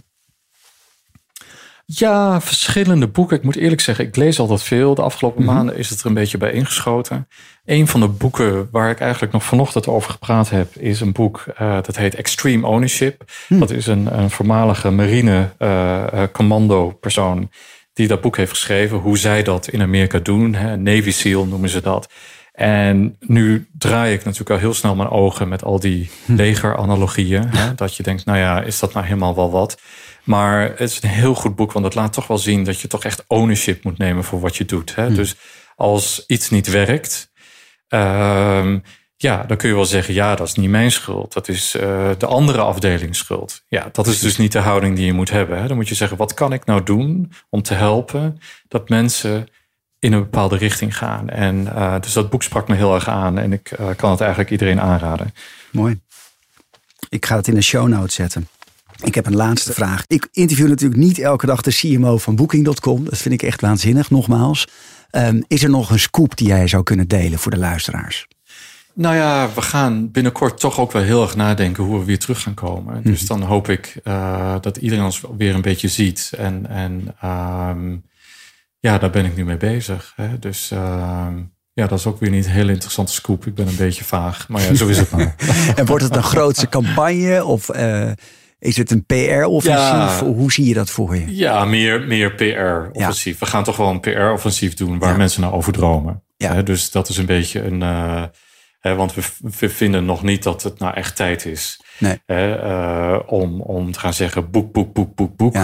Ja, 1.86 2.42
verschillende 2.42 3.08
boeken. 3.08 3.38
Ik 3.38 3.44
moet 3.44 3.56
eerlijk 3.56 3.82
zeggen, 3.82 4.06
ik 4.06 4.16
lees 4.16 4.40
altijd 4.40 4.64
veel. 4.64 4.96
De 4.96 5.02
afgelopen 5.02 5.44
mhm. 5.44 5.54
maanden 5.54 5.78
is 5.78 5.90
het 5.90 6.00
er 6.00 6.06
een 6.06 6.14
beetje 6.14 6.38
bij 6.38 6.52
ingeschoten. 6.52 7.28
Een 7.66 7.88
van 7.88 8.00
de 8.00 8.08
boeken 8.08 8.68
waar 8.72 8.90
ik 8.90 9.00
eigenlijk 9.00 9.34
nog 9.34 9.44
vanochtend 9.44 9.88
over 9.88 10.12
gepraat 10.12 10.50
heb, 10.50 10.76
is 10.76 11.02
een 11.02 11.12
boek 11.12 11.44
uh, 11.62 11.74
dat 11.74 11.96
heet 11.96 12.16
Extreme 12.16 12.68
Ownership. 12.68 13.24
Mhm. 13.48 13.60
Dat 13.60 13.72
is 13.72 13.88
een, 13.88 14.20
een 14.20 14.30
voormalige 14.30 14.90
marine 14.90 15.50
uh, 15.60 16.24
commando 16.32 16.92
persoon 16.92 17.50
die 17.94 18.08
dat 18.08 18.22
boek 18.22 18.38
heeft 18.38 18.52
geschreven. 18.52 18.98
Hoe 18.98 19.18
zij 19.18 19.44
dat 19.44 19.68
in 19.68 19.82
Amerika 19.82 20.20
doen. 20.20 20.54
Hè? 20.54 20.78
Navy 20.78 21.12
SEAL 21.12 21.46
noemen 21.46 21.70
ze 21.70 21.82
dat. 21.82 22.10
En 22.52 23.18
nu 23.20 23.68
draai 23.78 24.14
ik 24.14 24.24
natuurlijk 24.24 24.50
al 24.50 24.58
heel 24.58 24.74
snel 24.74 24.96
mijn 24.96 25.10
ogen 25.10 25.48
met 25.48 25.64
al 25.64 25.80
die 25.80 26.10
hm. 26.26 26.36
legeranalogieën. 26.36 27.50
Hè, 27.50 27.76
dat 27.76 27.96
je 27.96 28.04
denkt, 28.04 28.26
nou 28.26 28.38
ja, 28.38 28.62
is 28.62 28.80
dat 28.80 28.94
nou 28.94 29.06
helemaal 29.06 29.36
wel 29.36 29.52
wat? 29.52 29.82
Maar 30.24 30.62
het 30.62 30.80
is 30.80 31.04
een 31.04 31.10
heel 31.10 31.36
goed 31.36 31.56
boek, 31.56 31.72
want 31.72 31.86
het 31.86 31.96
laat 31.96 32.14
toch 32.14 32.28
wel 32.28 32.38
zien 32.38 32.64
dat 32.64 32.80
je 32.80 32.88
toch 32.88 33.04
echt 33.04 33.24
ownership 33.28 33.84
moet 33.84 33.98
nemen 33.98 34.24
voor 34.24 34.40
wat 34.40 34.56
je 34.56 34.66
doet. 34.66 34.96
Hè? 34.96 35.08
Hm. 35.08 35.14
Dus 35.14 35.36
als 35.76 36.24
iets 36.28 36.50
niet 36.50 36.68
werkt, 36.68 37.32
uh, 37.90 38.76
ja, 39.16 39.44
dan 39.44 39.58
kun 39.58 39.70
je 39.70 39.76
wel 39.76 39.86
zeggen, 39.86 40.14
ja, 40.14 40.36
dat 40.36 40.48
is 40.48 40.54
niet 40.54 40.70
mijn 40.70 40.92
schuld. 40.92 41.34
Dat 41.34 41.48
is 41.48 41.76
uh, 41.76 42.10
de 42.18 42.26
andere 42.26 42.62
afdeling 42.62 43.16
schuld. 43.16 43.64
Ja, 43.68 43.90
dat 43.92 44.08
is 44.08 44.20
dus 44.20 44.38
niet 44.38 44.52
de 44.52 44.60
houding 44.60 44.96
die 44.96 45.06
je 45.06 45.14
moet 45.14 45.30
hebben. 45.30 45.62
Hè? 45.62 45.68
Dan 45.68 45.78
moet 45.78 45.90
je 45.90 45.96
zeggen, 45.96 46.18
wat 46.18 46.34
kan 46.34 46.54
ik 46.54 46.66
nou 46.66 46.84
doen 46.84 47.32
om 47.50 47.62
te 47.62 47.74
helpen 47.74 48.38
dat 48.68 48.90
mensen 48.90 49.48
in 50.02 50.14
een 50.14 50.20
bepaalde 50.20 50.58
richting 50.58 50.98
gaan. 50.98 51.30
En 51.30 51.62
uh, 51.62 52.00
dus 52.00 52.14
dat 52.14 52.30
boek 52.30 52.44
sprak 52.44 52.68
me 52.68 52.76
heel 52.76 52.94
erg 52.94 53.08
aan 53.08 53.38
en 53.38 53.54
ik 53.54 53.72
uh, 53.72 53.88
kan 53.96 54.12
het 54.12 54.20
eigenlijk 54.20 54.52
iedereen 54.52 54.82
aanraden. 54.82 55.34
Mooi. 55.72 56.00
Ik 57.10 57.26
ga 57.26 57.36
het 57.36 57.48
in 57.48 57.54
de 57.54 57.62
show 57.62 57.88
notes 57.88 58.16
zetten. 58.16 58.48
Ik 59.04 59.16
heb 59.16 59.26
een 59.26 59.36
laatste 59.36 59.74
vraag. 59.74 60.04
Ik 60.08 60.28
interview 60.32 60.68
natuurlijk 60.68 61.02
niet 61.02 61.20
elke 61.20 61.46
dag 61.46 61.62
de 61.62 61.72
CMO 61.72 62.18
van 62.18 62.36
Booking.com. 62.36 63.04
Dat 63.04 63.18
vind 63.18 63.34
ik 63.34 63.44
echt 63.44 63.62
waanzinnig, 63.62 64.10
nogmaals. 64.10 64.68
Um, 65.12 65.44
is 65.48 65.64
er 65.64 65.70
nog 65.70 65.90
een 65.90 66.00
scoop 66.00 66.38
die 66.38 66.48
jij 66.48 66.68
zou 66.68 66.84
kunnen 66.84 67.08
delen 67.08 67.40
voor 67.40 67.52
de 67.52 67.58
luisteraars? 67.58 68.28
Nou 68.94 69.16
ja, 69.16 69.50
we 69.56 69.62
gaan 69.62 70.12
binnenkort 70.12 70.60
toch 70.60 70.80
ook 70.80 70.92
wel 70.92 71.02
heel 71.02 71.22
erg 71.22 71.36
nadenken 71.36 71.84
hoe 71.84 72.00
we 72.00 72.06
weer 72.06 72.20
terug 72.20 72.42
gaan 72.42 72.54
komen. 72.54 73.04
Dus 73.04 73.20
mhm. 73.20 73.28
dan 73.28 73.42
hoop 73.42 73.70
ik 73.70 74.00
uh, 74.04 74.56
dat 74.62 74.78
iedereen 74.78 75.04
ons 75.04 75.22
weer 75.38 75.56
een 75.56 75.62
beetje 75.62 75.88
ziet. 75.88 76.32
En, 76.38 76.68
en 76.70 77.16
um, 77.30 78.04
ja, 78.82 78.98
daar 78.98 79.10
ben 79.10 79.26
ik 79.26 79.36
nu 79.36 79.46
mee 79.46 79.58
bezig. 79.58 80.13
Hè. 80.15 80.39
Dus 80.39 80.72
uh, 80.72 81.28
ja, 81.74 81.88
dat 81.88 82.00
is 82.00 82.06
ook 82.06 82.20
weer 82.20 82.30
niet 82.30 82.46
een 82.46 82.52
hele 82.52 82.72
interessante 82.72 83.12
scoop. 83.12 83.46
Ik 83.46 83.56
ben 83.56 83.67
een 83.67 83.76
beetje 83.76 84.04
vaag, 84.04 84.48
maar 84.48 84.62
ja, 84.62 84.74
zo 84.74 84.88
is 84.88 84.98
het 84.98 85.12
maar. 85.12 85.36
en 85.76 85.86
wordt 85.86 86.04
het 86.04 86.15
een 86.15 86.24
grootse 86.24 86.70
campagne 86.70 87.46
of 87.46 87.76
uh, 87.76 88.12
is 88.60 88.78
het 88.78 88.91
een 88.91 89.06
PR-offensief? 89.06 90.20
Hoe 90.20 90.52
zie 90.52 90.65
je 90.65 90.74
dat 90.74 90.89
voor 90.89 91.15
je? 91.15 91.36
Ja, 91.36 91.65
meer, 91.65 92.02
meer 92.02 92.36
PR-offensief. 92.36 93.39
We 93.39 93.46
gaan 93.46 93.63
toch 93.63 93.78
wel 93.78 93.89
een 93.89 94.00
PR-offensief 94.00 94.74
doen 94.74 95.00
waar 95.00 95.17
mensen 95.17 95.41
naar 95.41 95.54
over 95.54 95.74
dromen. 95.74 96.24
Ja. 96.38 96.62
dus 96.62 96.91
dat 96.91 97.10
is 97.10 97.17
een 97.17 97.26
beetje 97.26 97.63
een... 97.63 97.82
Uh, 97.82 98.96
want 98.98 99.13
we, 99.13 99.22
we, 99.60 99.70
vinden 99.70 100.06
nog 100.06 100.24
niet 100.24 100.44
dat 100.44 100.63
het 100.63 100.80
nou 100.80 100.94
echt 100.94 101.15
tijd 101.15 101.46
is. 101.46 101.82
Nee. 101.98 102.22
Uh, 102.28 103.20
om, 103.26 103.62
om 103.62 103.91
te 103.91 104.00
gaan 104.00 104.13
zeggen 104.13 104.52
boek, 104.52 104.72
boek, 104.72 104.94
boek, 104.94 105.15
boek, 105.15 105.36
boek. 105.36 105.56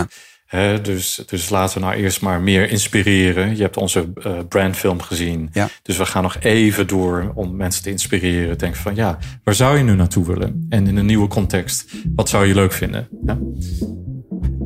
Dus, 0.81 1.23
dus 1.25 1.49
laten 1.49 1.79
we 1.79 1.85
nou 1.85 1.97
eerst 1.97 2.21
maar 2.21 2.41
meer 2.41 2.69
inspireren. 2.69 3.55
Je 3.55 3.61
hebt 3.61 3.77
onze 3.77 4.07
uh, 4.17 4.31
brandfilm 4.49 5.01
gezien. 5.01 5.49
Ja. 5.51 5.69
Dus 5.81 5.97
we 5.97 6.05
gaan 6.05 6.23
nog 6.23 6.37
even 6.39 6.87
door 6.87 7.31
om 7.35 7.55
mensen 7.55 7.83
te 7.83 7.89
inspireren. 7.89 8.57
Denk 8.57 8.75
van 8.75 8.95
ja, 8.95 9.17
waar 9.43 9.55
zou 9.55 9.77
je 9.77 9.83
nu 9.83 9.95
naartoe 9.95 10.25
willen? 10.25 10.65
En 10.69 10.87
in 10.87 10.97
een 10.97 11.05
nieuwe 11.05 11.27
context, 11.27 11.85
wat 12.15 12.29
zou 12.29 12.45
je 12.45 12.53
leuk 12.53 12.71
vinden? 12.71 13.07
Ja? 13.25 13.37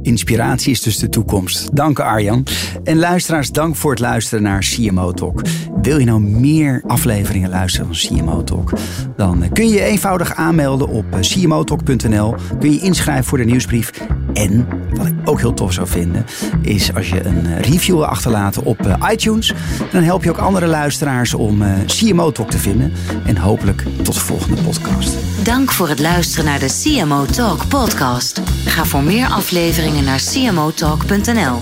Inspiratie 0.01 0.71
is 0.71 0.81
dus 0.81 0.97
de 0.97 1.09
toekomst. 1.09 1.75
Dank 1.75 1.99
Arjan. 1.99 2.45
En 2.83 2.97
luisteraars, 2.97 3.51
dank 3.51 3.75
voor 3.75 3.91
het 3.91 3.99
luisteren 3.99 4.43
naar 4.43 4.59
CMO 4.59 5.11
Talk. 5.11 5.41
Wil 5.81 5.97
je 5.97 6.05
nou 6.05 6.21
meer 6.21 6.83
afleveringen 6.87 7.49
luisteren 7.49 7.95
van 7.95 8.17
CMO 8.17 8.43
Talk? 8.43 8.73
Dan 9.17 9.49
kun 9.53 9.67
je 9.67 9.73
je 9.73 9.83
eenvoudig 9.83 10.35
aanmelden 10.35 10.87
op 10.87 11.05
eh, 11.11 11.19
cmotalk.nl. 11.19 12.35
Kun 12.59 12.71
je 12.71 12.79
inschrijven 12.79 13.23
voor 13.25 13.37
de 13.37 13.43
nieuwsbrief. 13.43 13.91
En 14.33 14.67
wat 14.93 15.05
ik 15.05 15.13
ook 15.25 15.39
heel 15.39 15.53
tof 15.53 15.73
zou 15.73 15.87
vinden, 15.87 16.25
is 16.61 16.95
als 16.95 17.09
je 17.09 17.25
een 17.25 17.45
eh, 17.45 17.59
review 17.59 17.95
wil 17.95 18.05
achterlaten 18.05 18.63
op 18.63 18.85
eh, 18.85 19.09
iTunes. 19.11 19.53
Dan 19.91 20.03
help 20.03 20.23
je 20.23 20.29
ook 20.29 20.37
andere 20.37 20.67
luisteraars 20.67 21.33
om 21.33 21.63
CMO 21.85 22.31
Talk 22.31 22.49
te 22.49 22.57
vinden. 22.57 22.93
En 23.25 23.37
hopelijk 23.37 23.85
tot 24.03 24.13
de 24.13 24.19
volgende 24.19 24.61
podcast. 24.61 25.15
Dank 25.43 25.71
voor 25.71 25.89
het 25.89 25.99
luisteren 25.99 26.45
naar 26.45 26.59
de 26.59 26.79
CMO 26.83 27.25
Talk 27.25 27.67
podcast. 27.67 28.41
Ga 28.65 28.85
voor 28.85 29.03
meer 29.03 29.27
afleveringen 29.27 30.03
naar 30.03 30.21
cmotalk.nl. 30.31 31.59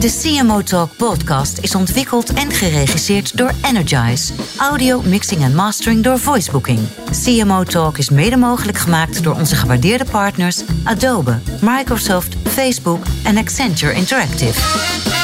De 0.00 0.20
CMO 0.22 0.62
Talk 0.62 0.96
podcast 0.96 1.58
is 1.58 1.74
ontwikkeld 1.74 2.32
en 2.32 2.50
geregisseerd 2.50 3.36
door 3.36 3.50
Energize. 3.62 4.32
Audio, 4.58 5.02
mixing 5.02 5.42
en 5.42 5.54
mastering 5.54 6.02
door 6.02 6.18
Voicebooking. 6.18 6.78
CMO 7.24 7.62
Talk 7.62 7.98
is 7.98 8.10
mede 8.10 8.36
mogelijk 8.36 8.78
gemaakt 8.78 9.22
door 9.22 9.34
onze 9.34 9.54
gewaardeerde 9.54 10.04
partners 10.10 10.62
Adobe, 10.84 11.38
Facebook 12.44 13.00
en 13.24 13.38
Accenture 13.38 13.96
Interactive. 13.96 15.23